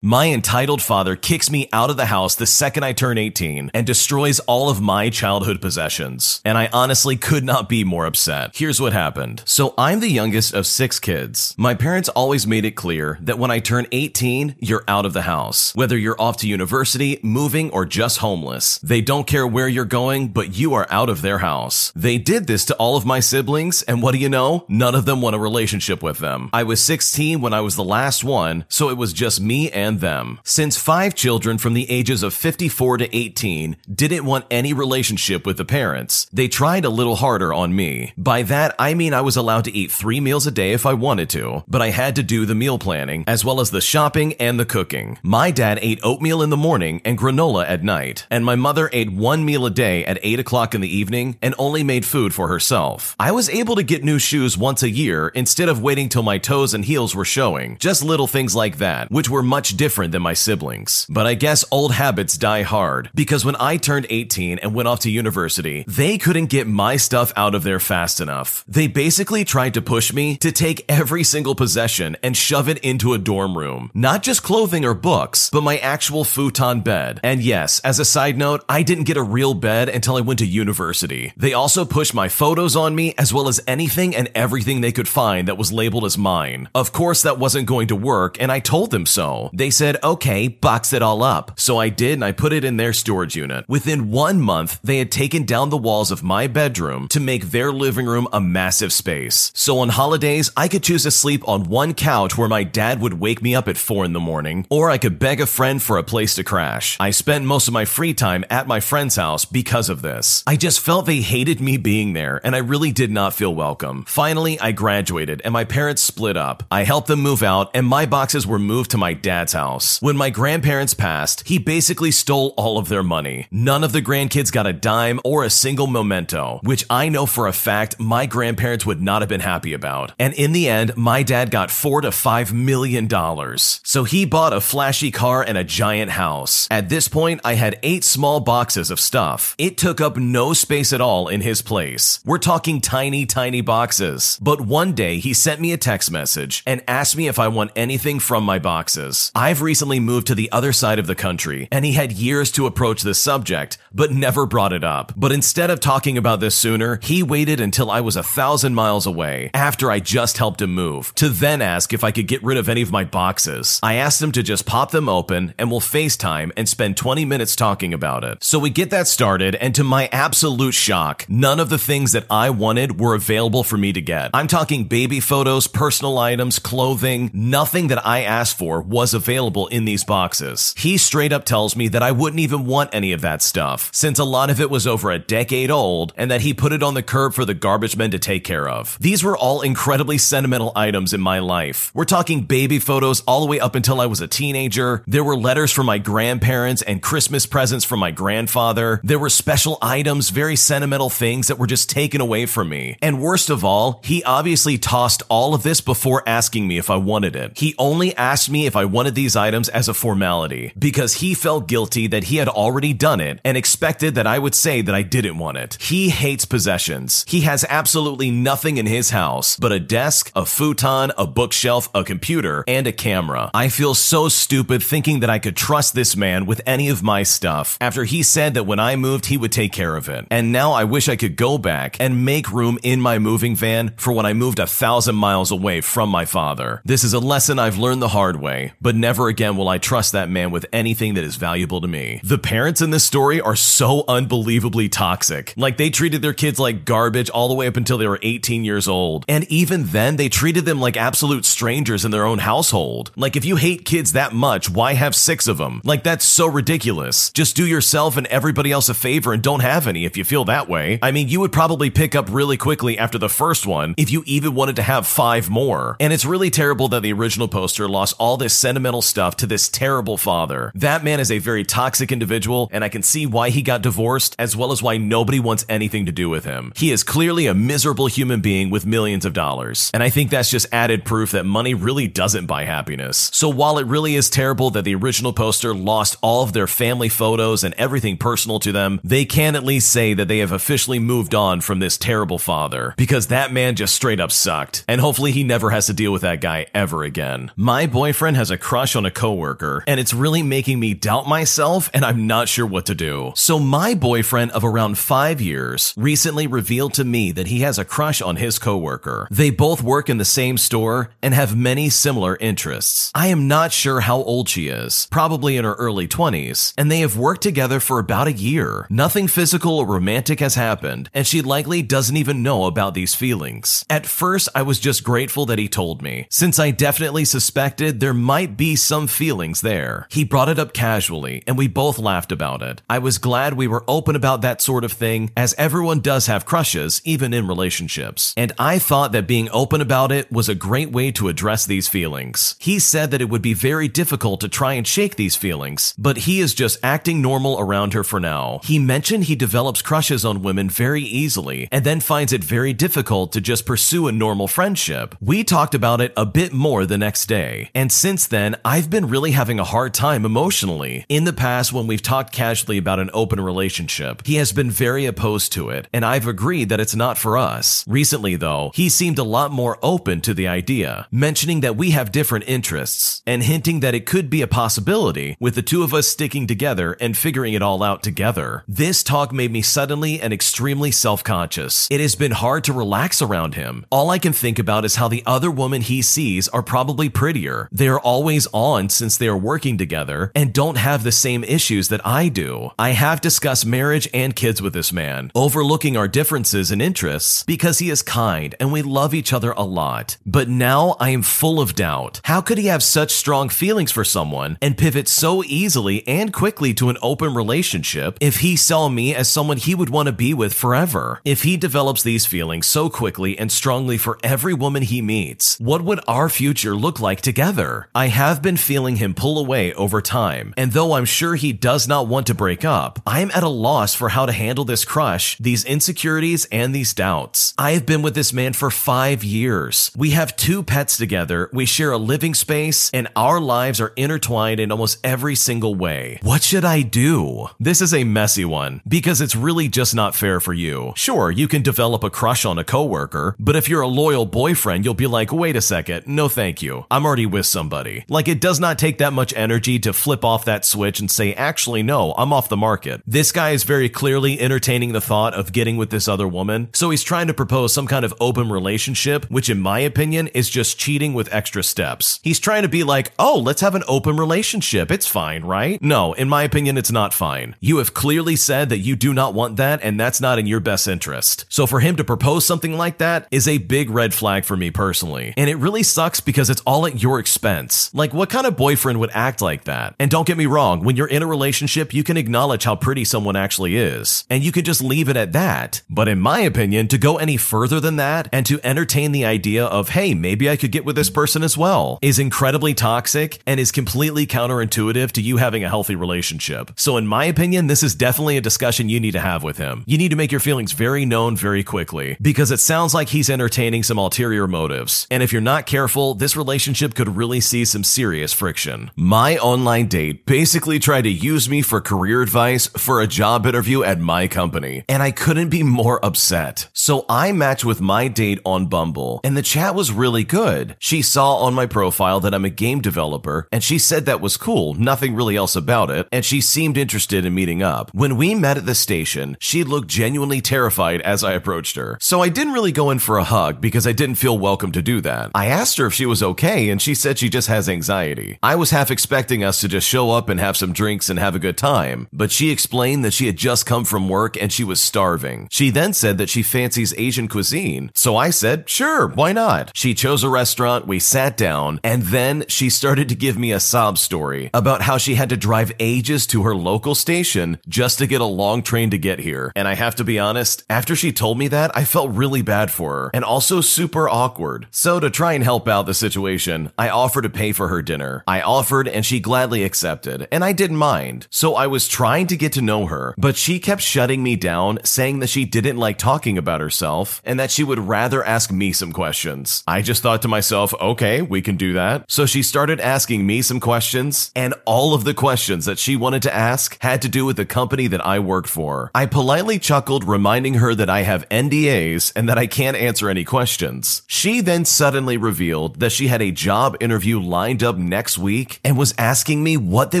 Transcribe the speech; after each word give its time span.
My 0.00 0.28
entitled 0.28 0.80
father 0.80 1.16
kicks 1.16 1.50
me 1.50 1.68
out 1.72 1.90
of 1.90 1.96
the 1.96 2.06
house 2.06 2.36
the 2.36 2.46
second 2.46 2.84
I 2.84 2.92
turn 2.92 3.18
18 3.18 3.72
and 3.74 3.84
destroys 3.84 4.38
all 4.38 4.70
of 4.70 4.80
my 4.80 5.10
childhood 5.10 5.60
possessions. 5.60 6.40
And 6.44 6.56
I 6.56 6.68
honestly 6.72 7.16
could 7.16 7.42
not 7.42 7.68
be 7.68 7.82
more 7.82 8.06
upset. 8.06 8.52
Here's 8.54 8.80
what 8.80 8.92
happened. 8.92 9.42
So 9.44 9.74
I'm 9.76 9.98
the 9.98 10.06
youngest 10.06 10.54
of 10.54 10.68
six 10.68 11.00
kids. 11.00 11.52
My 11.58 11.74
parents 11.74 12.08
always 12.10 12.46
made 12.46 12.64
it 12.64 12.76
clear 12.76 13.18
that 13.22 13.40
when 13.40 13.50
I 13.50 13.58
turn 13.58 13.88
18, 13.90 14.54
you're 14.60 14.84
out 14.86 15.04
of 15.04 15.14
the 15.14 15.22
house. 15.22 15.74
Whether 15.74 15.98
you're 15.98 16.20
off 16.20 16.36
to 16.38 16.48
university, 16.48 17.18
moving, 17.24 17.68
or 17.72 17.84
just 17.84 18.18
homeless. 18.18 18.78
They 18.78 19.00
don't 19.00 19.26
care 19.26 19.48
where 19.48 19.66
you're 19.66 19.84
going, 19.84 20.28
but 20.28 20.56
you 20.56 20.74
are 20.74 20.86
out 20.90 21.08
of 21.08 21.22
their 21.22 21.38
house. 21.38 21.92
They 21.96 22.18
did 22.18 22.46
this 22.46 22.64
to 22.66 22.76
all 22.76 22.96
of 22.96 23.04
my 23.04 23.18
siblings, 23.18 23.82
and 23.82 24.00
what 24.00 24.12
do 24.12 24.18
you 24.18 24.28
know? 24.28 24.64
None 24.68 24.94
of 24.94 25.06
them 25.06 25.20
want 25.22 25.34
a 25.34 25.40
relationship 25.40 26.04
with 26.04 26.18
them. 26.18 26.50
I 26.52 26.62
was 26.62 26.80
16 26.80 27.40
when 27.40 27.52
I 27.52 27.62
was 27.62 27.74
the 27.74 27.82
last 27.82 28.22
one, 28.22 28.64
so 28.68 28.90
it 28.90 28.96
was 28.96 29.12
just 29.12 29.40
me 29.40 29.72
and 29.72 29.87
them. 29.96 30.38
Since 30.44 30.76
five 30.76 31.14
children 31.14 31.58
from 31.58 31.74
the 31.74 31.90
ages 31.90 32.22
of 32.22 32.34
54 32.34 32.98
to 32.98 33.16
18 33.16 33.76
didn't 33.92 34.24
want 34.24 34.46
any 34.50 34.72
relationship 34.72 35.46
with 35.46 35.56
the 35.56 35.64
parents, 35.64 36.28
they 36.32 36.48
tried 36.48 36.84
a 36.84 36.90
little 36.90 37.16
harder 37.16 37.52
on 37.52 37.74
me. 37.74 38.12
By 38.16 38.42
that, 38.42 38.74
I 38.78 38.94
mean 38.94 39.14
I 39.14 39.22
was 39.22 39.36
allowed 39.36 39.64
to 39.64 39.72
eat 39.72 39.90
three 39.90 40.20
meals 40.20 40.46
a 40.46 40.50
day 40.50 40.72
if 40.72 40.86
I 40.86 40.94
wanted 40.94 41.30
to, 41.30 41.64
but 41.66 41.82
I 41.82 41.90
had 41.90 42.14
to 42.16 42.22
do 42.22 42.46
the 42.46 42.54
meal 42.54 42.78
planning, 42.78 43.24
as 43.26 43.44
well 43.44 43.60
as 43.60 43.70
the 43.70 43.80
shopping 43.80 44.34
and 44.34 44.60
the 44.60 44.66
cooking. 44.66 45.18
My 45.22 45.50
dad 45.50 45.78
ate 45.82 46.00
oatmeal 46.02 46.42
in 46.42 46.50
the 46.50 46.56
morning 46.56 47.00
and 47.04 47.18
granola 47.18 47.66
at 47.66 47.82
night, 47.82 48.26
and 48.30 48.44
my 48.44 48.54
mother 48.54 48.90
ate 48.92 49.10
one 49.10 49.44
meal 49.44 49.66
a 49.66 49.70
day 49.70 50.04
at 50.04 50.18
8 50.22 50.40
o'clock 50.40 50.74
in 50.74 50.80
the 50.80 50.94
evening 50.94 51.38
and 51.40 51.54
only 51.58 51.82
made 51.82 52.04
food 52.04 52.34
for 52.34 52.48
herself. 52.48 53.16
I 53.18 53.32
was 53.32 53.48
able 53.48 53.76
to 53.76 53.82
get 53.82 54.04
new 54.04 54.18
shoes 54.18 54.58
once 54.58 54.82
a 54.82 54.90
year 54.90 55.28
instead 55.28 55.68
of 55.68 55.82
waiting 55.82 56.08
till 56.08 56.22
my 56.22 56.38
toes 56.38 56.74
and 56.74 56.84
heels 56.84 57.14
were 57.14 57.24
showing. 57.24 57.78
Just 57.78 58.04
little 58.04 58.26
things 58.26 58.54
like 58.54 58.78
that, 58.78 59.10
which 59.10 59.30
were 59.30 59.42
much 59.42 59.76
different 59.78 60.12
than 60.12 60.20
my 60.20 60.34
siblings. 60.34 61.06
But 61.08 61.26
I 61.26 61.32
guess 61.32 61.64
old 61.70 61.92
habits 61.92 62.36
die 62.36 62.62
hard 62.62 63.10
because 63.14 63.46
when 63.46 63.56
I 63.58 63.78
turned 63.78 64.06
18 64.10 64.58
and 64.58 64.74
went 64.74 64.88
off 64.88 65.00
to 65.00 65.10
university, 65.10 65.84
they 65.88 66.18
couldn't 66.18 66.50
get 66.50 66.66
my 66.66 66.98
stuff 66.98 67.32
out 67.36 67.54
of 67.54 67.62
there 67.62 67.80
fast 67.80 68.20
enough. 68.20 68.64
They 68.68 68.88
basically 68.88 69.44
tried 69.44 69.74
to 69.74 69.80
push 69.80 70.12
me 70.12 70.36
to 70.38 70.52
take 70.52 70.84
every 70.88 71.24
single 71.24 71.54
possession 71.54 72.16
and 72.22 72.36
shove 72.36 72.68
it 72.68 72.78
into 72.78 73.14
a 73.14 73.18
dorm 73.18 73.56
room. 73.56 73.90
Not 73.94 74.22
just 74.22 74.42
clothing 74.42 74.84
or 74.84 74.94
books, 74.94 75.48
but 75.50 75.62
my 75.62 75.78
actual 75.78 76.24
futon 76.24 76.80
bed. 76.80 77.20
And 77.22 77.40
yes, 77.42 77.80
as 77.80 77.98
a 77.98 78.04
side 78.04 78.36
note, 78.36 78.64
I 78.68 78.82
didn't 78.82 79.04
get 79.04 79.16
a 79.16 79.22
real 79.22 79.54
bed 79.54 79.88
until 79.88 80.16
I 80.16 80.20
went 80.20 80.40
to 80.40 80.46
university. 80.46 81.32
They 81.36 81.52
also 81.52 81.84
pushed 81.84 82.12
my 82.12 82.28
photos 82.28 82.76
on 82.76 82.94
me 82.94 83.14
as 83.16 83.32
well 83.32 83.48
as 83.48 83.60
anything 83.66 84.14
and 84.14 84.28
everything 84.34 84.80
they 84.80 84.92
could 84.92 85.08
find 85.08 85.46
that 85.46 85.56
was 85.56 85.72
labeled 85.72 86.04
as 86.04 86.18
mine. 86.18 86.68
Of 86.74 86.92
course, 86.92 87.22
that 87.22 87.38
wasn't 87.38 87.66
going 87.66 87.88
to 87.88 87.96
work, 87.96 88.36
and 88.40 88.50
I 88.50 88.58
told 88.58 88.90
them 88.90 89.06
so. 89.06 89.50
They 89.52 89.67
said, 89.70 89.96
okay, 90.02 90.48
box 90.48 90.92
it 90.92 91.02
all 91.02 91.22
up. 91.22 91.58
So 91.58 91.78
I 91.78 91.88
did 91.88 92.14
and 92.14 92.24
I 92.24 92.32
put 92.32 92.52
it 92.52 92.64
in 92.64 92.76
their 92.76 92.92
storage 92.92 93.36
unit. 93.36 93.64
Within 93.68 94.10
one 94.10 94.40
month, 94.40 94.80
they 94.82 94.98
had 94.98 95.10
taken 95.10 95.44
down 95.44 95.70
the 95.70 95.76
walls 95.76 96.10
of 96.10 96.22
my 96.22 96.46
bedroom 96.46 97.08
to 97.08 97.20
make 97.20 97.50
their 97.50 97.72
living 97.72 98.06
room 98.06 98.28
a 98.32 98.40
massive 98.40 98.92
space. 98.92 99.50
So 99.54 99.78
on 99.80 99.88
holidays, 99.88 100.50
I 100.56 100.68
could 100.68 100.82
choose 100.82 101.02
to 101.02 101.10
sleep 101.10 101.46
on 101.48 101.64
one 101.68 101.94
couch 101.94 102.38
where 102.38 102.48
my 102.48 102.64
dad 102.64 103.00
would 103.00 103.20
wake 103.20 103.42
me 103.42 103.54
up 103.54 103.68
at 103.68 103.76
four 103.76 104.04
in 104.04 104.12
the 104.12 104.20
morning, 104.20 104.66
or 104.70 104.90
I 104.90 104.98
could 104.98 105.18
beg 105.18 105.40
a 105.40 105.46
friend 105.46 105.82
for 105.82 105.98
a 105.98 106.04
place 106.04 106.34
to 106.36 106.44
crash. 106.44 106.96
I 107.00 107.10
spent 107.10 107.44
most 107.44 107.68
of 107.68 107.74
my 107.74 107.84
free 107.84 108.14
time 108.14 108.44
at 108.50 108.66
my 108.66 108.80
friend's 108.80 109.16
house 109.16 109.44
because 109.44 109.88
of 109.88 110.02
this. 110.02 110.42
I 110.46 110.56
just 110.56 110.80
felt 110.80 111.06
they 111.06 111.20
hated 111.20 111.60
me 111.60 111.76
being 111.76 112.12
there, 112.12 112.40
and 112.44 112.54
I 112.54 112.58
really 112.58 112.92
did 112.92 113.10
not 113.10 113.34
feel 113.34 113.54
welcome. 113.54 114.04
Finally, 114.06 114.60
I 114.60 114.72
graduated 114.72 115.42
and 115.44 115.52
my 115.52 115.64
parents 115.64 116.02
split 116.02 116.36
up. 116.36 116.62
I 116.70 116.84
helped 116.84 117.08
them 117.08 117.20
move 117.20 117.42
out, 117.42 117.70
and 117.74 117.86
my 117.86 118.06
boxes 118.06 118.46
were 118.46 118.58
moved 118.58 118.90
to 118.92 118.98
my 118.98 119.12
dad's 119.12 119.52
house. 119.52 119.57
When 120.00 120.16
my 120.16 120.30
grandparents 120.30 120.94
passed, 120.94 121.46
he 121.46 121.58
basically 121.58 122.10
stole 122.10 122.54
all 122.56 122.78
of 122.78 122.88
their 122.88 123.02
money. 123.02 123.46
None 123.50 123.82
of 123.82 123.92
the 123.92 124.02
grandkids 124.02 124.52
got 124.52 124.66
a 124.66 124.72
dime 124.72 125.20
or 125.24 125.42
a 125.42 125.50
single 125.50 125.86
memento, 125.86 126.60
which 126.62 126.84
I 126.88 127.08
know 127.08 127.26
for 127.26 127.46
a 127.46 127.52
fact 127.52 127.98
my 127.98 128.26
grandparents 128.26 128.86
would 128.86 129.02
not 129.02 129.22
have 129.22 129.28
been 129.28 129.40
happy 129.40 129.72
about. 129.72 130.12
And 130.18 130.34
in 130.34 130.52
the 130.52 130.68
end, 130.68 130.96
my 130.96 131.22
dad 131.22 131.50
got 131.50 131.70
four 131.70 132.00
to 132.02 132.12
five 132.12 132.52
million 132.52 133.06
dollars. 133.06 133.80
So 133.82 134.04
he 134.04 134.24
bought 134.24 134.52
a 134.52 134.60
flashy 134.60 135.10
car 135.10 135.42
and 135.42 135.58
a 135.58 135.64
giant 135.64 136.12
house. 136.12 136.68
At 136.70 136.88
this 136.88 137.08
point, 137.08 137.40
I 137.44 137.54
had 137.54 137.78
eight 137.82 138.04
small 138.04 138.40
boxes 138.40 138.90
of 138.90 139.00
stuff. 139.00 139.54
It 139.58 139.76
took 139.76 140.00
up 140.00 140.16
no 140.16 140.52
space 140.52 140.92
at 140.92 141.00
all 141.00 141.28
in 141.28 141.40
his 141.40 141.62
place. 141.62 142.20
We're 142.24 142.38
talking 142.38 142.80
tiny, 142.80 143.26
tiny 143.26 143.60
boxes. 143.60 144.38
But 144.40 144.60
one 144.60 144.92
day 144.92 145.18
he 145.18 145.34
sent 145.34 145.60
me 145.60 145.72
a 145.72 145.76
text 145.76 146.10
message 146.10 146.62
and 146.66 146.82
asked 146.86 147.16
me 147.16 147.28
if 147.28 147.38
I 147.38 147.48
want 147.48 147.72
anything 147.74 148.20
from 148.20 148.44
my 148.44 148.58
boxes. 148.58 149.32
I've 149.48 149.62
recently 149.62 149.98
moved 149.98 150.26
to 150.26 150.34
the 150.34 150.52
other 150.52 150.74
side 150.74 150.98
of 150.98 151.06
the 151.06 151.14
country, 151.14 151.68
and 151.72 151.82
he 151.82 151.92
had 151.92 152.12
years 152.12 152.52
to 152.52 152.66
approach 152.66 153.00
this 153.00 153.18
subject, 153.18 153.78
but 153.94 154.12
never 154.12 154.44
brought 154.44 154.74
it 154.74 154.84
up. 154.84 155.14
But 155.16 155.32
instead 155.32 155.70
of 155.70 155.80
talking 155.80 156.18
about 156.18 156.40
this 156.40 156.54
sooner, 156.54 157.00
he 157.02 157.22
waited 157.22 157.58
until 157.58 157.90
I 157.90 158.02
was 158.02 158.14
a 158.14 158.22
thousand 158.22 158.74
miles 158.74 159.06
away, 159.06 159.50
after 159.54 159.90
I 159.90 160.00
just 160.00 160.36
helped 160.36 160.60
him 160.60 160.74
move, 160.74 161.14
to 161.14 161.30
then 161.30 161.62
ask 161.62 161.94
if 161.94 162.04
I 162.04 162.10
could 162.10 162.28
get 162.28 162.44
rid 162.44 162.58
of 162.58 162.68
any 162.68 162.82
of 162.82 162.92
my 162.92 163.04
boxes. 163.04 163.80
I 163.82 163.94
asked 163.94 164.20
him 164.20 164.32
to 164.32 164.42
just 164.42 164.66
pop 164.66 164.90
them 164.90 165.08
open, 165.08 165.54
and 165.58 165.70
we'll 165.70 165.80
FaceTime 165.80 166.52
and 166.54 166.68
spend 166.68 166.98
20 166.98 167.24
minutes 167.24 167.56
talking 167.56 167.94
about 167.94 168.24
it. 168.24 168.44
So 168.44 168.58
we 168.58 168.68
get 168.68 168.90
that 168.90 169.08
started, 169.08 169.54
and 169.54 169.74
to 169.76 169.82
my 169.82 170.10
absolute 170.12 170.74
shock, 170.74 171.24
none 171.26 171.58
of 171.58 171.70
the 171.70 171.78
things 171.78 172.12
that 172.12 172.26
I 172.28 172.50
wanted 172.50 173.00
were 173.00 173.14
available 173.14 173.64
for 173.64 173.78
me 173.78 173.94
to 173.94 174.02
get. 174.02 174.30
I'm 174.34 174.46
talking 174.46 174.84
baby 174.84 175.20
photos, 175.20 175.66
personal 175.68 176.18
items, 176.18 176.58
clothing, 176.58 177.30
nothing 177.32 177.88
that 177.88 178.06
I 178.06 178.24
asked 178.24 178.58
for 178.58 178.82
was 178.82 179.14
available 179.14 179.37
in 179.70 179.84
these 179.84 180.04
boxes. 180.04 180.74
He 180.76 180.98
straight 180.98 181.32
up 181.32 181.44
tells 181.44 181.76
me 181.76 181.88
that 181.88 182.02
I 182.02 182.10
wouldn't 182.10 182.40
even 182.40 182.66
want 182.66 182.90
any 182.92 183.12
of 183.12 183.20
that 183.20 183.40
stuff, 183.40 183.88
since 183.94 184.18
a 184.18 184.24
lot 184.24 184.50
of 184.50 184.60
it 184.60 184.68
was 184.68 184.86
over 184.86 185.10
a 185.10 185.18
decade 185.18 185.70
old, 185.70 186.12
and 186.16 186.30
that 186.30 186.40
he 186.40 186.52
put 186.52 186.72
it 186.72 186.82
on 186.82 186.94
the 186.94 187.02
curb 187.02 187.34
for 187.34 187.44
the 187.44 187.54
garbage 187.54 187.96
men 187.96 188.10
to 188.10 188.18
take 188.18 188.42
care 188.42 188.68
of. 188.68 188.98
These 189.00 189.22
were 189.22 189.36
all 189.36 189.62
incredibly 189.62 190.18
sentimental 190.18 190.72
items 190.74 191.14
in 191.14 191.20
my 191.20 191.38
life. 191.38 191.92
We're 191.94 192.04
talking 192.04 192.42
baby 192.42 192.78
photos 192.78 193.20
all 193.22 193.40
the 193.40 193.46
way 193.46 193.60
up 193.60 193.74
until 193.74 194.00
I 194.00 194.06
was 194.06 194.20
a 194.20 194.26
teenager. 194.26 195.02
There 195.06 195.24
were 195.24 195.36
letters 195.36 195.70
from 195.70 195.86
my 195.86 195.98
grandparents 195.98 196.82
and 196.82 197.02
Christmas 197.02 197.46
presents 197.46 197.84
from 197.84 198.00
my 198.00 198.10
grandfather. 198.10 199.00
There 199.04 199.18
were 199.18 199.30
special 199.30 199.78
items, 199.80 200.30
very 200.30 200.56
sentimental 200.56 201.10
things 201.10 201.46
that 201.46 201.58
were 201.58 201.66
just 201.66 201.88
taken 201.88 202.20
away 202.20 202.46
from 202.46 202.68
me. 202.68 202.96
And 203.00 203.22
worst 203.22 203.50
of 203.50 203.64
all, 203.64 204.00
he 204.04 204.24
obviously 204.24 204.78
tossed 204.78 205.22
all 205.28 205.54
of 205.54 205.62
this 205.62 205.80
before 205.80 206.22
asking 206.26 206.66
me 206.66 206.78
if 206.78 206.90
I 206.90 206.96
wanted 206.96 207.36
it. 207.36 207.58
He 207.58 207.74
only 207.78 208.16
asked 208.16 208.50
me 208.50 208.66
if 208.66 208.76
I 208.76 208.84
wanted 208.84 209.14
these 209.14 209.27
items 209.36 209.68
as 209.68 209.88
a 209.88 209.94
formality 209.94 210.72
because 210.78 211.14
he 211.14 211.34
felt 211.34 211.68
guilty 211.68 212.06
that 212.08 212.24
he 212.24 212.36
had 212.36 212.48
already 212.48 212.92
done 212.92 213.20
it 213.20 213.40
and 213.44 213.56
expected 213.56 214.14
that 214.14 214.26
I 214.26 214.38
would 214.38 214.54
say 214.54 214.82
that 214.82 214.94
I 214.94 215.02
didn't 215.02 215.38
want 215.38 215.58
it. 215.58 215.76
He 215.80 216.10
hates 216.10 216.44
possessions. 216.44 217.24
He 217.28 217.42
has 217.42 217.64
absolutely 217.68 218.30
nothing 218.30 218.76
in 218.76 218.86
his 218.86 219.10
house 219.10 219.56
but 219.56 219.72
a 219.72 219.80
desk, 219.80 220.30
a 220.34 220.44
futon, 220.44 221.12
a 221.18 221.26
bookshelf, 221.26 221.88
a 221.94 222.04
computer, 222.04 222.64
and 222.68 222.86
a 222.86 222.92
camera. 222.92 223.50
I 223.54 223.68
feel 223.68 223.94
so 223.94 224.28
stupid 224.28 224.82
thinking 224.82 225.20
that 225.20 225.30
I 225.30 225.38
could 225.38 225.56
trust 225.56 225.94
this 225.94 226.16
man 226.16 226.46
with 226.46 226.60
any 226.66 226.88
of 226.88 227.02
my 227.02 227.22
stuff 227.22 227.76
after 227.80 228.04
he 228.04 228.22
said 228.22 228.54
that 228.54 228.64
when 228.64 228.78
I 228.78 228.96
moved, 228.96 229.26
he 229.26 229.36
would 229.36 229.52
take 229.52 229.72
care 229.72 229.96
of 229.96 230.08
it. 230.08 230.26
And 230.30 230.52
now 230.52 230.72
I 230.72 230.84
wish 230.84 231.08
I 231.08 231.16
could 231.16 231.36
go 231.36 231.58
back 231.58 231.96
and 231.98 232.24
make 232.24 232.52
room 232.52 232.78
in 232.82 233.00
my 233.00 233.18
moving 233.18 233.56
van 233.56 233.94
for 233.96 234.12
when 234.12 234.26
I 234.26 234.32
moved 234.32 234.58
a 234.58 234.66
thousand 234.66 235.16
miles 235.16 235.50
away 235.50 235.80
from 235.80 236.08
my 236.10 236.24
father. 236.24 236.82
This 236.84 237.02
is 237.02 237.14
a 237.14 237.18
lesson 237.18 237.58
I've 237.58 237.78
learned 237.78 238.02
the 238.02 238.08
hard 238.08 238.40
way, 238.40 238.72
but 238.80 238.94
never 238.94 239.17
again 239.26 239.56
will 239.56 239.68
I 239.68 239.78
trust 239.78 240.12
that 240.12 240.30
man 240.30 240.52
with 240.52 240.66
anything 240.72 241.14
that 241.14 241.24
is 241.24 241.34
valuable 241.34 241.80
to 241.80 241.88
me. 241.88 242.20
The 242.22 242.38
parents 242.38 242.80
in 242.80 242.90
this 242.90 243.02
story 243.02 243.40
are 243.40 243.56
so 243.56 244.04
unbelievably 244.06 244.90
toxic. 244.90 245.52
Like 245.56 245.76
they 245.78 245.90
treated 245.90 246.22
their 246.22 246.32
kids 246.32 246.60
like 246.60 246.84
garbage 246.84 247.30
all 247.30 247.48
the 247.48 247.54
way 247.54 247.66
up 247.66 247.76
until 247.76 247.98
they 247.98 248.06
were 248.06 248.20
18 248.22 248.64
years 248.64 248.86
old. 248.86 249.24
And 249.28 249.44
even 249.50 249.86
then, 249.86 250.14
they 250.14 250.28
treated 250.28 250.64
them 250.64 250.78
like 250.78 250.96
absolute 250.96 251.44
strangers 251.44 252.04
in 252.04 252.12
their 252.12 252.24
own 252.24 252.38
household. 252.38 253.10
Like 253.16 253.34
if 253.34 253.44
you 253.44 253.56
hate 253.56 253.84
kids 253.84 254.12
that 254.12 254.32
much, 254.32 254.70
why 254.70 254.94
have 254.94 255.16
six 255.16 255.48
of 255.48 255.58
them? 255.58 255.80
Like 255.82 256.04
that's 256.04 256.24
so 256.24 256.46
ridiculous. 256.46 257.32
Just 257.32 257.56
do 257.56 257.66
yourself 257.66 258.16
and 258.16 258.26
everybody 258.28 258.70
else 258.70 258.88
a 258.88 258.94
favor 258.94 259.32
and 259.32 259.42
don't 259.42 259.60
have 259.60 259.88
any 259.88 260.04
if 260.04 260.16
you 260.16 260.22
feel 260.22 260.44
that 260.44 260.68
way. 260.68 261.00
I 261.02 261.10
mean, 261.10 261.28
you 261.28 261.40
would 261.40 261.52
probably 261.52 261.90
pick 261.90 262.14
up 262.14 262.28
really 262.30 262.56
quickly 262.56 262.98
after 262.98 263.18
the 263.18 263.28
first 263.28 263.66
one 263.66 263.94
if 263.96 264.10
you 264.10 264.22
even 264.26 264.54
wanted 264.54 264.76
to 264.76 264.82
have 264.82 265.06
five 265.06 265.48
more. 265.48 265.96
And 265.98 266.12
it's 266.12 266.24
really 266.24 266.50
terrible 266.50 266.88
that 266.88 267.02
the 267.02 267.12
original 267.12 267.48
poster 267.48 267.88
lost 267.88 268.14
all 268.18 268.36
this 268.36 268.54
sentimental 268.54 268.97
stuff 269.02 269.36
to 269.36 269.46
this 269.46 269.68
terrible 269.68 270.16
father. 270.16 270.72
That 270.74 271.04
man 271.04 271.20
is 271.20 271.30
a 271.30 271.38
very 271.38 271.64
toxic 271.64 272.12
individual, 272.12 272.68
and 272.72 272.84
I 272.84 272.88
can 272.88 273.02
see 273.02 273.26
why 273.26 273.50
he 273.50 273.62
got 273.62 273.82
divorced, 273.82 274.36
as 274.38 274.56
well 274.56 274.72
as 274.72 274.82
why 274.82 274.96
nobody 274.96 275.40
wants 275.40 275.64
anything 275.68 276.06
to 276.06 276.12
do 276.12 276.28
with 276.28 276.44
him. 276.44 276.72
He 276.76 276.90
is 276.90 277.02
clearly 277.02 277.46
a 277.46 277.54
miserable 277.54 278.06
human 278.06 278.40
being 278.40 278.70
with 278.70 278.86
millions 278.86 279.24
of 279.24 279.32
dollars, 279.32 279.90
and 279.94 280.02
I 280.02 280.10
think 280.10 280.30
that's 280.30 280.50
just 280.50 280.66
added 280.72 281.04
proof 281.04 281.32
that 281.32 281.44
money 281.44 281.74
really 281.74 282.08
doesn't 282.08 282.46
buy 282.46 282.64
happiness. 282.64 283.30
So 283.32 283.48
while 283.48 283.78
it 283.78 283.86
really 283.86 284.14
is 284.14 284.30
terrible 284.30 284.70
that 284.70 284.84
the 284.84 284.94
original 284.94 285.32
poster 285.32 285.74
lost 285.74 286.16
all 286.22 286.42
of 286.42 286.52
their 286.52 286.66
family 286.66 287.08
photos 287.08 287.64
and 287.64 287.74
everything 287.74 288.16
personal 288.16 288.58
to 288.60 288.72
them, 288.72 289.00
they 289.04 289.24
can 289.24 289.56
at 289.56 289.64
least 289.64 289.90
say 289.90 290.14
that 290.14 290.28
they 290.28 290.38
have 290.38 290.52
officially 290.52 290.98
moved 290.98 291.34
on 291.34 291.60
from 291.60 291.78
this 291.78 291.96
terrible 291.96 292.38
father, 292.38 292.94
because 292.96 293.28
that 293.28 293.52
man 293.52 293.74
just 293.74 293.94
straight 293.94 294.20
up 294.20 294.32
sucked, 294.32 294.84
and 294.88 295.00
hopefully 295.00 295.32
he 295.32 295.44
never 295.44 295.70
has 295.70 295.86
to 295.86 295.92
deal 295.92 296.12
with 296.12 296.22
that 296.22 296.40
guy 296.40 296.66
ever 296.74 297.02
again. 297.02 297.50
My 297.56 297.86
boyfriend 297.86 298.36
has 298.36 298.50
a 298.50 298.58
crush 298.58 298.87
crush 298.88 298.96
on 298.96 299.04
a 299.04 299.10
coworker, 299.10 299.84
and 299.86 300.00
it's 300.00 300.14
really 300.14 300.42
making 300.42 300.80
me 300.80 300.94
doubt 300.94 301.28
myself, 301.28 301.90
and 301.92 302.04
I'm 302.04 302.26
not 302.26 302.48
sure 302.48 302.66
what 302.66 302.86
to 302.86 302.94
do. 302.94 303.32
So, 303.34 303.58
my 303.58 303.94
boyfriend 303.94 304.50
of 304.52 304.64
around 304.64 304.96
five 304.96 305.42
years 305.42 305.92
recently 305.96 306.46
revealed 306.46 306.94
to 306.94 307.04
me 307.04 307.32
that 307.32 307.48
he 307.48 307.60
has 307.60 307.78
a 307.78 307.84
crush 307.84 308.22
on 308.22 308.36
his 308.36 308.58
coworker. 308.58 309.28
They 309.30 309.50
both 309.50 309.82
work 309.82 310.08
in 310.08 310.16
the 310.16 310.24
same 310.24 310.56
store 310.56 311.10
and 311.22 311.34
have 311.34 311.54
many 311.54 311.90
similar 311.90 312.36
interests. 312.40 313.12
I 313.14 313.26
am 313.26 313.46
not 313.46 313.72
sure 313.72 314.00
how 314.00 314.22
old 314.22 314.48
she 314.48 314.68
is, 314.68 315.06
probably 315.10 315.58
in 315.58 315.64
her 315.64 315.74
early 315.74 316.08
20s, 316.08 316.72
and 316.78 316.90
they 316.90 317.00
have 317.00 317.18
worked 317.18 317.42
together 317.42 317.80
for 317.80 317.98
about 317.98 318.28
a 318.28 318.32
year. 318.32 318.86
Nothing 318.88 319.28
physical 319.28 319.78
or 319.78 319.86
romantic 319.86 320.40
has 320.40 320.54
happened, 320.54 321.10
and 321.12 321.26
she 321.26 321.42
likely 321.42 321.82
doesn't 321.82 322.16
even 322.16 322.42
know 322.42 322.64
about 322.64 322.94
these 322.94 323.14
feelings. 323.14 323.84
At 323.90 324.06
first, 324.06 324.48
I 324.54 324.62
was 324.62 324.80
just 324.80 325.04
grateful 325.04 325.44
that 325.46 325.58
he 325.58 325.68
told 325.68 326.00
me, 326.00 326.26
since 326.30 326.58
I 326.58 326.70
definitely 326.70 327.26
suspected 327.26 328.00
there 328.00 328.14
might 328.14 328.56
be 328.56 328.77
some 328.82 329.06
feelings 329.06 329.60
there. 329.60 330.06
He 330.10 330.24
brought 330.24 330.48
it 330.48 330.58
up 330.58 330.72
casually, 330.72 331.42
and 331.46 331.58
we 331.58 331.68
both 331.68 331.98
laughed 331.98 332.32
about 332.32 332.62
it. 332.62 332.82
I 332.88 332.98
was 332.98 333.18
glad 333.18 333.54
we 333.54 333.68
were 333.68 333.84
open 333.88 334.16
about 334.16 334.42
that 334.42 334.60
sort 334.60 334.84
of 334.84 334.92
thing, 334.92 335.30
as 335.36 335.54
everyone 335.58 336.00
does 336.00 336.26
have 336.26 336.46
crushes, 336.46 337.00
even 337.04 337.34
in 337.34 337.46
relationships. 337.46 338.34
And 338.36 338.52
I 338.58 338.78
thought 338.78 339.12
that 339.12 339.26
being 339.26 339.48
open 339.52 339.80
about 339.80 340.12
it 340.12 340.30
was 340.30 340.48
a 340.48 340.54
great 340.54 340.90
way 340.90 341.10
to 341.12 341.28
address 341.28 341.66
these 341.66 341.88
feelings. 341.88 342.56
He 342.58 342.78
said 342.78 343.10
that 343.10 343.20
it 343.20 343.28
would 343.28 343.42
be 343.42 343.54
very 343.54 343.88
difficult 343.88 344.40
to 344.40 344.48
try 344.48 344.74
and 344.74 344.86
shake 344.86 345.16
these 345.16 345.36
feelings, 345.36 345.94
but 345.98 346.18
he 346.18 346.40
is 346.40 346.54
just 346.54 346.78
acting 346.82 347.20
normal 347.20 347.58
around 347.58 347.94
her 347.94 348.04
for 348.04 348.20
now. 348.20 348.60
He 348.64 348.78
mentioned 348.78 349.24
he 349.24 349.36
develops 349.36 349.82
crushes 349.82 350.24
on 350.24 350.42
women 350.42 350.70
very 350.70 351.02
easily 351.02 351.68
and 351.70 351.84
then 351.84 352.00
finds 352.00 352.32
it 352.32 352.44
very 352.44 352.72
difficult 352.72 353.32
to 353.32 353.40
just 353.40 353.66
pursue 353.66 354.08
a 354.08 354.12
normal 354.12 354.48
friendship. 354.48 355.14
We 355.20 355.44
talked 355.44 355.74
about 355.74 356.00
it 356.00 356.12
a 356.16 356.26
bit 356.26 356.52
more 356.52 356.86
the 356.86 356.98
next 356.98 357.26
day, 357.26 357.70
and 357.74 357.90
since 357.90 358.26
then, 358.26 358.56
I've 358.68 358.90
been 358.90 359.08
really 359.08 359.30
having 359.30 359.58
a 359.58 359.64
hard 359.64 359.94
time 359.94 360.26
emotionally. 360.26 361.06
In 361.08 361.24
the 361.24 361.32
past, 361.32 361.72
when 361.72 361.86
we've 361.86 362.02
talked 362.02 362.34
casually 362.34 362.76
about 362.76 362.98
an 362.98 363.08
open 363.14 363.40
relationship, 363.40 364.20
he 364.26 364.34
has 364.34 364.52
been 364.52 364.70
very 364.70 365.06
opposed 365.06 365.54
to 365.54 365.70
it, 365.70 365.88
and 365.90 366.04
I've 366.04 366.26
agreed 366.26 366.68
that 366.68 366.78
it's 366.78 366.94
not 366.94 367.16
for 367.16 367.38
us. 367.38 367.82
Recently, 367.88 368.36
though, 368.36 368.70
he 368.74 368.90
seemed 368.90 369.18
a 369.18 369.24
lot 369.24 369.52
more 369.52 369.78
open 369.82 370.20
to 370.20 370.34
the 370.34 370.48
idea, 370.48 371.08
mentioning 371.10 371.60
that 371.60 371.76
we 371.76 371.92
have 371.92 372.12
different 372.12 372.44
interests 372.46 373.22
and 373.26 373.42
hinting 373.42 373.80
that 373.80 373.94
it 373.94 374.04
could 374.04 374.28
be 374.28 374.42
a 374.42 374.46
possibility 374.46 375.38
with 375.40 375.54
the 375.54 375.62
two 375.62 375.82
of 375.82 375.94
us 375.94 376.06
sticking 376.06 376.46
together 376.46 376.94
and 377.00 377.16
figuring 377.16 377.54
it 377.54 377.62
all 377.62 377.82
out 377.82 378.02
together. 378.02 378.64
This 378.68 379.02
talk 379.02 379.32
made 379.32 379.50
me 379.50 379.62
suddenly 379.62 380.20
and 380.20 380.30
extremely 380.30 380.90
self 380.90 381.24
conscious. 381.24 381.88
It 381.90 382.02
has 382.02 382.16
been 382.16 382.32
hard 382.32 382.64
to 382.64 382.74
relax 382.74 383.22
around 383.22 383.54
him. 383.54 383.86
All 383.90 384.10
I 384.10 384.18
can 384.18 384.34
think 384.34 384.58
about 384.58 384.84
is 384.84 384.96
how 384.96 385.08
the 385.08 385.22
other 385.24 385.50
woman 385.50 385.80
he 385.80 386.02
sees 386.02 386.48
are 386.48 386.62
probably 386.62 387.08
prettier. 387.08 387.70
They 387.72 387.88
are 387.88 388.00
always 388.00 388.46
on 388.58 388.88
since 388.88 389.16
they 389.16 389.28
are 389.28 389.36
working 389.36 389.78
together 389.78 390.32
and 390.34 390.52
don't 390.52 390.76
have 390.78 391.04
the 391.04 391.12
same 391.12 391.44
issues 391.44 391.88
that 391.88 392.04
I 392.04 392.28
do. 392.28 392.70
I 392.78 392.90
have 392.90 393.20
discussed 393.20 393.64
marriage 393.64 394.08
and 394.12 394.34
kids 394.34 394.60
with 394.60 394.72
this 394.72 394.92
man, 394.92 395.30
overlooking 395.34 395.96
our 395.96 396.08
differences 396.08 396.72
and 396.72 396.82
interests 396.82 397.44
because 397.44 397.78
he 397.78 397.88
is 397.88 398.02
kind 398.02 398.54
and 398.58 398.72
we 398.72 398.82
love 398.82 399.14
each 399.14 399.32
other 399.32 399.52
a 399.52 399.62
lot. 399.62 400.16
But 400.26 400.48
now 400.48 400.96
I 400.98 401.10
am 401.10 401.22
full 401.22 401.60
of 401.60 401.76
doubt. 401.76 402.20
How 402.24 402.40
could 402.40 402.58
he 402.58 402.66
have 402.66 402.82
such 402.82 403.12
strong 403.12 403.48
feelings 403.48 403.92
for 403.92 404.04
someone 404.04 404.58
and 404.60 404.76
pivot 404.76 405.06
so 405.06 405.44
easily 405.44 406.06
and 406.08 406.32
quickly 406.32 406.74
to 406.74 406.90
an 406.90 406.98
open 407.00 407.34
relationship 407.34 408.18
if 408.20 408.38
he 408.40 408.56
saw 408.56 408.88
me 408.88 409.14
as 409.14 409.30
someone 409.30 409.56
he 409.58 409.74
would 409.74 409.90
want 409.90 410.08
to 410.08 410.12
be 410.12 410.34
with 410.34 410.52
forever? 410.52 411.20
If 411.24 411.44
he 411.44 411.56
develops 411.56 412.02
these 412.02 412.26
feelings 412.26 412.66
so 412.66 412.90
quickly 412.90 413.38
and 413.38 413.52
strongly 413.52 413.98
for 413.98 414.18
every 414.24 414.54
woman 414.54 414.82
he 414.82 415.00
meets, 415.00 415.58
what 415.60 415.82
would 415.82 416.00
our 416.08 416.28
future 416.28 416.74
look 416.74 416.98
like 416.98 417.20
together? 417.20 417.88
I 417.94 418.08
have 418.08 418.42
been 418.42 418.47
feeling 418.56 418.96
him 418.96 419.14
pull 419.14 419.38
away 419.38 419.72
over 419.74 420.00
time, 420.00 420.54
and 420.56 420.72
though 420.72 420.92
I'm 420.92 421.04
sure 421.04 421.34
he 421.34 421.52
does 421.52 421.86
not 421.86 422.08
want 422.08 422.26
to 422.28 422.34
break 422.34 422.64
up, 422.64 423.00
I'm 423.06 423.30
at 423.32 423.42
a 423.42 423.48
loss 423.48 423.94
for 423.94 424.10
how 424.10 424.26
to 424.26 424.32
handle 424.32 424.64
this 424.64 424.84
crush, 424.84 425.36
these 425.38 425.64
insecurities, 425.64 426.46
and 426.50 426.74
these 426.74 426.94
doubts. 426.94 427.54
I 427.58 427.72
have 427.72 427.86
been 427.86 428.02
with 428.02 428.14
this 428.14 428.32
man 428.32 428.52
for 428.52 428.70
five 428.70 429.22
years. 429.22 429.90
We 429.96 430.10
have 430.10 430.36
two 430.36 430.62
pets 430.62 430.96
together, 430.96 431.50
we 431.52 431.66
share 431.66 431.92
a 431.92 431.98
living 431.98 432.34
space, 432.34 432.90
and 432.94 433.08
our 433.14 433.40
lives 433.40 433.80
are 433.80 433.92
intertwined 433.96 434.60
in 434.60 434.72
almost 434.72 434.98
every 435.04 435.34
single 435.34 435.74
way. 435.74 436.18
What 436.22 436.42
should 436.42 436.64
I 436.64 436.82
do? 436.82 437.48
This 437.60 437.80
is 437.80 437.92
a 437.92 438.04
messy 438.04 438.44
one 438.44 438.80
because 438.86 439.20
it's 439.20 439.36
really 439.36 439.68
just 439.68 439.94
not 439.94 440.14
fair 440.14 440.40
for 440.40 440.52
you. 440.52 440.92
Sure, 440.96 441.30
you 441.30 441.48
can 441.48 441.62
develop 441.62 442.04
a 442.04 442.10
crush 442.10 442.44
on 442.44 442.58
a 442.58 442.64
coworker, 442.64 443.36
but 443.38 443.56
if 443.56 443.68
you're 443.68 443.80
a 443.80 443.88
loyal 443.88 444.26
boyfriend, 444.26 444.84
you'll 444.84 444.94
be 444.94 445.06
like, 445.06 445.32
wait 445.32 445.56
a 445.56 445.60
second, 445.60 446.06
no 446.06 446.28
thank 446.28 446.62
you. 446.62 446.86
I'm 446.90 447.04
already 447.04 447.26
with 447.26 447.46
somebody. 447.46 448.04
Like 448.08 448.28
it 448.28 448.37
does 448.40 448.60
not 448.60 448.78
take 448.78 448.98
that 448.98 449.12
much 449.12 449.32
energy 449.36 449.78
to 449.80 449.92
flip 449.92 450.24
off 450.24 450.44
that 450.44 450.64
switch 450.64 451.00
and 451.00 451.10
say, 451.10 451.34
actually, 451.34 451.82
no, 451.82 452.14
I'm 452.16 452.32
off 452.32 452.48
the 452.48 452.56
market. 452.56 453.02
This 453.06 453.32
guy 453.32 453.50
is 453.50 453.64
very 453.64 453.88
clearly 453.88 454.40
entertaining 454.40 454.92
the 454.92 455.00
thought 455.00 455.34
of 455.34 455.52
getting 455.52 455.76
with 455.76 455.90
this 455.90 456.08
other 456.08 456.28
woman, 456.28 456.68
so 456.72 456.90
he's 456.90 457.02
trying 457.02 457.26
to 457.26 457.34
propose 457.34 457.72
some 457.72 457.86
kind 457.86 458.04
of 458.04 458.14
open 458.20 458.50
relationship, 458.50 459.30
which 459.30 459.50
in 459.50 459.60
my 459.60 459.80
opinion 459.80 460.28
is 460.28 460.48
just 460.48 460.78
cheating 460.78 461.14
with 461.14 461.32
extra 461.32 461.62
steps. 461.62 462.20
He's 462.22 462.40
trying 462.40 462.62
to 462.62 462.68
be 462.68 462.84
like, 462.84 463.12
oh, 463.18 463.38
let's 463.38 463.60
have 463.60 463.74
an 463.74 463.84
open 463.88 464.16
relationship. 464.16 464.90
It's 464.90 465.06
fine, 465.06 465.44
right? 465.44 465.80
No, 465.82 466.12
in 466.14 466.28
my 466.28 466.42
opinion, 466.42 466.78
it's 466.78 466.92
not 466.92 467.14
fine. 467.14 467.56
You 467.60 467.78
have 467.78 467.94
clearly 467.94 468.36
said 468.36 468.68
that 468.68 468.78
you 468.78 468.96
do 468.96 469.12
not 469.14 469.34
want 469.34 469.56
that, 469.56 469.80
and 469.82 469.98
that's 469.98 470.20
not 470.20 470.38
in 470.38 470.46
your 470.46 470.60
best 470.60 470.88
interest. 470.88 471.44
So 471.48 471.66
for 471.66 471.80
him 471.80 471.96
to 471.96 472.04
propose 472.04 472.46
something 472.46 472.76
like 472.76 472.98
that 472.98 473.26
is 473.30 473.48
a 473.48 473.58
big 473.58 473.90
red 473.90 474.14
flag 474.14 474.44
for 474.44 474.56
me 474.56 474.70
personally. 474.70 475.34
And 475.36 475.48
it 475.50 475.56
really 475.56 475.82
sucks 475.82 476.20
because 476.20 476.50
it's 476.50 476.62
all 476.62 476.86
at 476.86 477.02
your 477.02 477.18
expense. 477.18 477.92
Like, 477.94 478.12
what 478.12 478.27
kind 478.28 478.46
of 478.46 478.56
boyfriend 478.56 479.00
would 479.00 479.10
act 479.12 479.40
like 479.42 479.64
that? 479.64 479.94
And 479.98 480.10
don't 480.10 480.26
get 480.26 480.36
me 480.36 480.46
wrong, 480.46 480.84
when 480.84 480.96
you're 480.96 481.06
in 481.06 481.22
a 481.22 481.26
relationship, 481.26 481.92
you 481.92 482.04
can 482.04 482.16
acknowledge 482.16 482.64
how 482.64 482.76
pretty 482.76 483.04
someone 483.04 483.36
actually 483.36 483.76
is, 483.76 484.24
and 484.30 484.42
you 484.42 484.52
can 484.52 484.64
just 484.64 484.82
leave 484.82 485.08
it 485.08 485.16
at 485.16 485.32
that. 485.32 485.82
But 485.88 486.08
in 486.08 486.20
my 486.20 486.40
opinion, 486.40 486.88
to 486.88 486.98
go 486.98 487.16
any 487.16 487.36
further 487.36 487.80
than 487.80 487.96
that 487.96 488.28
and 488.32 488.44
to 488.46 488.60
entertain 488.64 489.12
the 489.12 489.24
idea 489.24 489.64
of, 489.64 489.90
hey, 489.90 490.14
maybe 490.14 490.48
I 490.48 490.56
could 490.56 490.72
get 490.72 490.84
with 490.84 490.96
this 490.96 491.10
person 491.10 491.42
as 491.42 491.56
well, 491.56 491.98
is 492.02 492.18
incredibly 492.18 492.74
toxic 492.74 493.40
and 493.46 493.60
is 493.60 493.72
completely 493.72 494.26
counterintuitive 494.26 495.12
to 495.12 495.22
you 495.22 495.36
having 495.36 495.64
a 495.64 495.68
healthy 495.68 495.96
relationship. 495.96 496.72
So, 496.76 496.96
in 496.96 497.06
my 497.06 497.24
opinion, 497.24 497.66
this 497.66 497.82
is 497.82 497.94
definitely 497.94 498.36
a 498.36 498.42
discussion 498.42 498.88
you 498.88 499.00
need 499.00 499.12
to 499.12 499.20
have 499.20 499.42
with 499.42 499.58
him. 499.58 499.84
You 499.86 499.98
need 499.98 500.10
to 500.10 500.16
make 500.16 500.32
your 500.32 500.40
feelings 500.40 500.72
very 500.72 501.04
known 501.04 501.36
very 501.36 501.62
quickly 501.62 502.16
because 502.20 502.50
it 502.50 502.58
sounds 502.58 502.94
like 502.94 503.08
he's 503.08 503.30
entertaining 503.30 503.82
some 503.82 503.98
ulterior 503.98 504.46
motives. 504.46 505.06
And 505.10 505.22
if 505.22 505.32
you're 505.32 505.42
not 505.42 505.66
careful, 505.66 506.14
this 506.14 506.36
relationship 506.36 506.94
could 506.94 507.16
really 507.16 507.40
see 507.40 507.64
some 507.64 507.84
serious 507.84 508.07
friction. 508.08 508.90
My 508.96 509.36
online 509.38 509.86
date 509.86 510.24
basically 510.24 510.78
tried 510.78 511.02
to 511.02 511.10
use 511.10 511.48
me 511.48 511.62
for 511.62 511.80
career 511.80 512.22
advice 512.22 512.66
for 512.66 513.00
a 513.00 513.06
job 513.06 513.46
interview 513.46 513.82
at 513.82 514.00
my 514.00 514.28
company, 514.28 514.84
and 514.88 515.02
I 515.02 515.10
couldn't 515.10 515.50
be 515.50 515.62
more 515.62 516.02
upset. 516.04 516.68
So 516.72 517.04
I 517.08 517.32
matched 517.32 517.64
with 517.64 517.80
my 517.80 518.08
date 518.08 518.40
on 518.44 518.66
Bumble, 518.66 519.20
and 519.22 519.36
the 519.36 519.42
chat 519.42 519.74
was 519.74 519.92
really 519.92 520.24
good. 520.24 520.76
She 520.78 521.02
saw 521.02 521.36
on 521.36 521.54
my 521.54 521.66
profile 521.66 522.20
that 522.20 522.34
I'm 522.34 522.44
a 522.44 522.50
game 522.50 522.80
developer, 522.80 523.46
and 523.52 523.62
she 523.62 523.78
said 523.78 524.06
that 524.06 524.20
was 524.20 524.36
cool, 524.36 524.74
nothing 524.74 525.14
really 525.14 525.36
else 525.36 525.54
about 525.54 525.90
it, 525.90 526.08
and 526.10 526.24
she 526.24 526.40
seemed 526.40 526.78
interested 526.78 527.24
in 527.24 527.34
meeting 527.34 527.62
up. 527.62 527.90
When 527.94 528.16
we 528.16 528.34
met 528.34 528.56
at 528.56 528.66
the 528.66 528.74
station, 528.74 529.36
she 529.40 529.64
looked 529.64 529.88
genuinely 529.88 530.40
terrified 530.40 531.00
as 531.02 531.22
I 531.22 531.32
approached 531.32 531.76
her. 531.76 531.98
So 532.00 532.22
I 532.22 532.28
didn't 532.28 532.54
really 532.54 532.72
go 532.72 532.90
in 532.90 532.98
for 532.98 533.18
a 533.18 533.24
hug 533.24 533.60
because 533.60 533.86
I 533.86 533.92
didn't 533.92 534.16
feel 534.16 534.38
welcome 534.38 534.72
to 534.72 534.82
do 534.82 535.00
that. 535.02 535.30
I 535.34 535.46
asked 535.46 535.76
her 535.78 535.86
if 535.86 535.94
she 535.94 536.06
was 536.06 536.22
okay, 536.22 536.70
and 536.70 536.80
she 536.80 536.94
said 536.94 537.18
she 537.18 537.28
just 537.28 537.48
has 537.48 537.68
anxiety. 537.98 538.38
I 538.42 538.56
was 538.56 538.70
half 538.70 538.90
expecting 538.90 539.44
us 539.44 539.60
to 539.60 539.68
just 539.68 539.88
show 539.88 540.10
up 540.10 540.28
and 540.28 540.40
have 540.40 540.56
some 540.56 540.72
drinks 540.72 541.10
and 541.10 541.18
have 541.18 541.34
a 541.34 541.38
good 541.38 541.56
time, 541.58 542.08
but 542.12 542.30
she 542.30 542.50
explained 542.50 543.04
that 543.04 543.12
she 543.12 543.26
had 543.26 543.36
just 543.36 543.66
come 543.66 543.84
from 543.84 544.08
work 544.08 544.40
and 544.40 544.52
she 544.52 544.64
was 544.64 544.80
starving. 544.80 545.48
She 545.50 545.70
then 545.70 545.92
said 545.92 546.18
that 546.18 546.28
she 546.28 546.42
fancies 546.42 546.94
Asian 546.96 547.28
cuisine, 547.28 547.90
so 547.94 548.16
I 548.16 548.30
said, 548.30 548.68
sure, 548.68 549.08
why 549.08 549.32
not? 549.32 549.72
She 549.74 549.94
chose 549.94 550.22
a 550.24 550.28
restaurant, 550.28 550.86
we 550.86 550.98
sat 550.98 551.36
down, 551.36 551.80
and 551.82 552.02
then 552.04 552.44
she 552.48 552.70
started 552.70 553.08
to 553.08 553.14
give 553.14 553.38
me 553.38 553.52
a 553.52 553.60
sob 553.60 553.98
story 553.98 554.50
about 554.54 554.82
how 554.82 554.98
she 554.98 555.14
had 555.14 555.28
to 555.30 555.36
drive 555.36 555.72
ages 555.78 556.26
to 556.28 556.42
her 556.42 556.54
local 556.54 556.94
station 556.94 557.58
just 557.68 557.98
to 557.98 558.06
get 558.06 558.20
a 558.20 558.24
long 558.24 558.62
train 558.62 558.90
to 558.90 558.98
get 558.98 559.18
here. 559.18 559.52
And 559.56 559.66
I 559.66 559.74
have 559.74 559.96
to 559.96 560.04
be 560.04 560.18
honest, 560.18 560.62
after 560.70 560.94
she 560.94 561.12
told 561.12 561.38
me 561.38 561.48
that, 561.48 561.76
I 561.76 561.84
felt 561.84 562.10
really 562.12 562.42
bad 562.42 562.70
for 562.70 562.92
her 562.92 563.10
and 563.12 563.24
also 563.24 563.60
super 563.60 564.08
awkward. 564.08 564.66
So 564.70 565.00
to 565.00 565.10
try 565.10 565.32
and 565.32 565.44
help 565.44 565.68
out 565.68 565.86
the 565.86 565.94
situation, 565.94 566.70
I 566.78 566.88
offered 566.88 567.22
to 567.22 567.30
pay 567.30 567.52
for 567.52 567.68
her 567.68 567.82
dinner. 567.88 568.22
I 568.26 568.42
offered 568.42 568.86
and 568.86 569.04
she 569.04 569.18
gladly 569.18 569.64
accepted, 569.64 570.28
and 570.30 570.44
I 570.44 570.52
didn't 570.52 570.76
mind. 570.76 571.26
So 571.30 571.54
I 571.54 571.66
was 571.66 571.88
trying 571.88 572.26
to 572.28 572.36
get 572.36 572.52
to 572.52 572.62
know 572.62 572.86
her, 572.86 573.14
but 573.16 573.36
she 573.36 573.58
kept 573.58 573.80
shutting 573.80 574.22
me 574.22 574.36
down, 574.36 574.78
saying 574.84 575.20
that 575.20 575.30
she 575.30 575.46
didn't 575.46 575.78
like 575.78 575.96
talking 575.96 576.36
about 576.36 576.60
herself 576.60 577.22
and 577.24 577.40
that 577.40 577.50
she 577.50 577.64
would 577.64 577.78
rather 577.78 578.22
ask 578.22 578.52
me 578.52 578.72
some 578.72 578.92
questions. 578.92 579.64
I 579.66 579.80
just 579.80 580.02
thought 580.02 580.20
to 580.22 580.28
myself, 580.28 580.74
okay, 580.74 581.22
we 581.22 581.40
can 581.40 581.56
do 581.56 581.72
that. 581.72 582.04
So 582.10 582.26
she 582.26 582.42
started 582.42 582.78
asking 582.78 583.26
me 583.26 583.40
some 583.40 583.58
questions, 583.58 584.30
and 584.36 584.52
all 584.66 584.92
of 584.92 585.04
the 585.04 585.14
questions 585.14 585.64
that 585.64 585.78
she 585.78 585.96
wanted 585.96 586.22
to 586.22 586.34
ask 586.34 586.76
had 586.82 587.00
to 587.02 587.08
do 587.08 587.24
with 587.24 587.38
the 587.38 587.46
company 587.46 587.86
that 587.86 588.04
I 588.04 588.18
worked 588.18 588.50
for. 588.50 588.90
I 588.94 589.06
politely 589.06 589.58
chuckled, 589.58 590.04
reminding 590.04 590.54
her 590.54 590.74
that 590.74 590.90
I 590.90 591.02
have 591.02 591.28
NDAs 591.30 592.12
and 592.14 592.28
that 592.28 592.36
I 592.36 592.46
can't 592.46 592.76
answer 592.76 593.08
any 593.08 593.24
questions. 593.24 594.02
She 594.06 594.42
then 594.42 594.66
suddenly 594.66 595.16
revealed 595.16 595.80
that 595.80 595.92
she 595.92 596.08
had 596.08 596.20
a 596.20 596.30
job 596.30 596.76
interview 596.80 597.18
lined 597.18 597.62
up 597.62 597.77
next 597.78 598.18
week 598.18 598.60
and 598.64 598.76
was 598.76 598.94
asking 598.98 599.42
me 599.42 599.56
what 599.56 599.90
they 599.90 600.00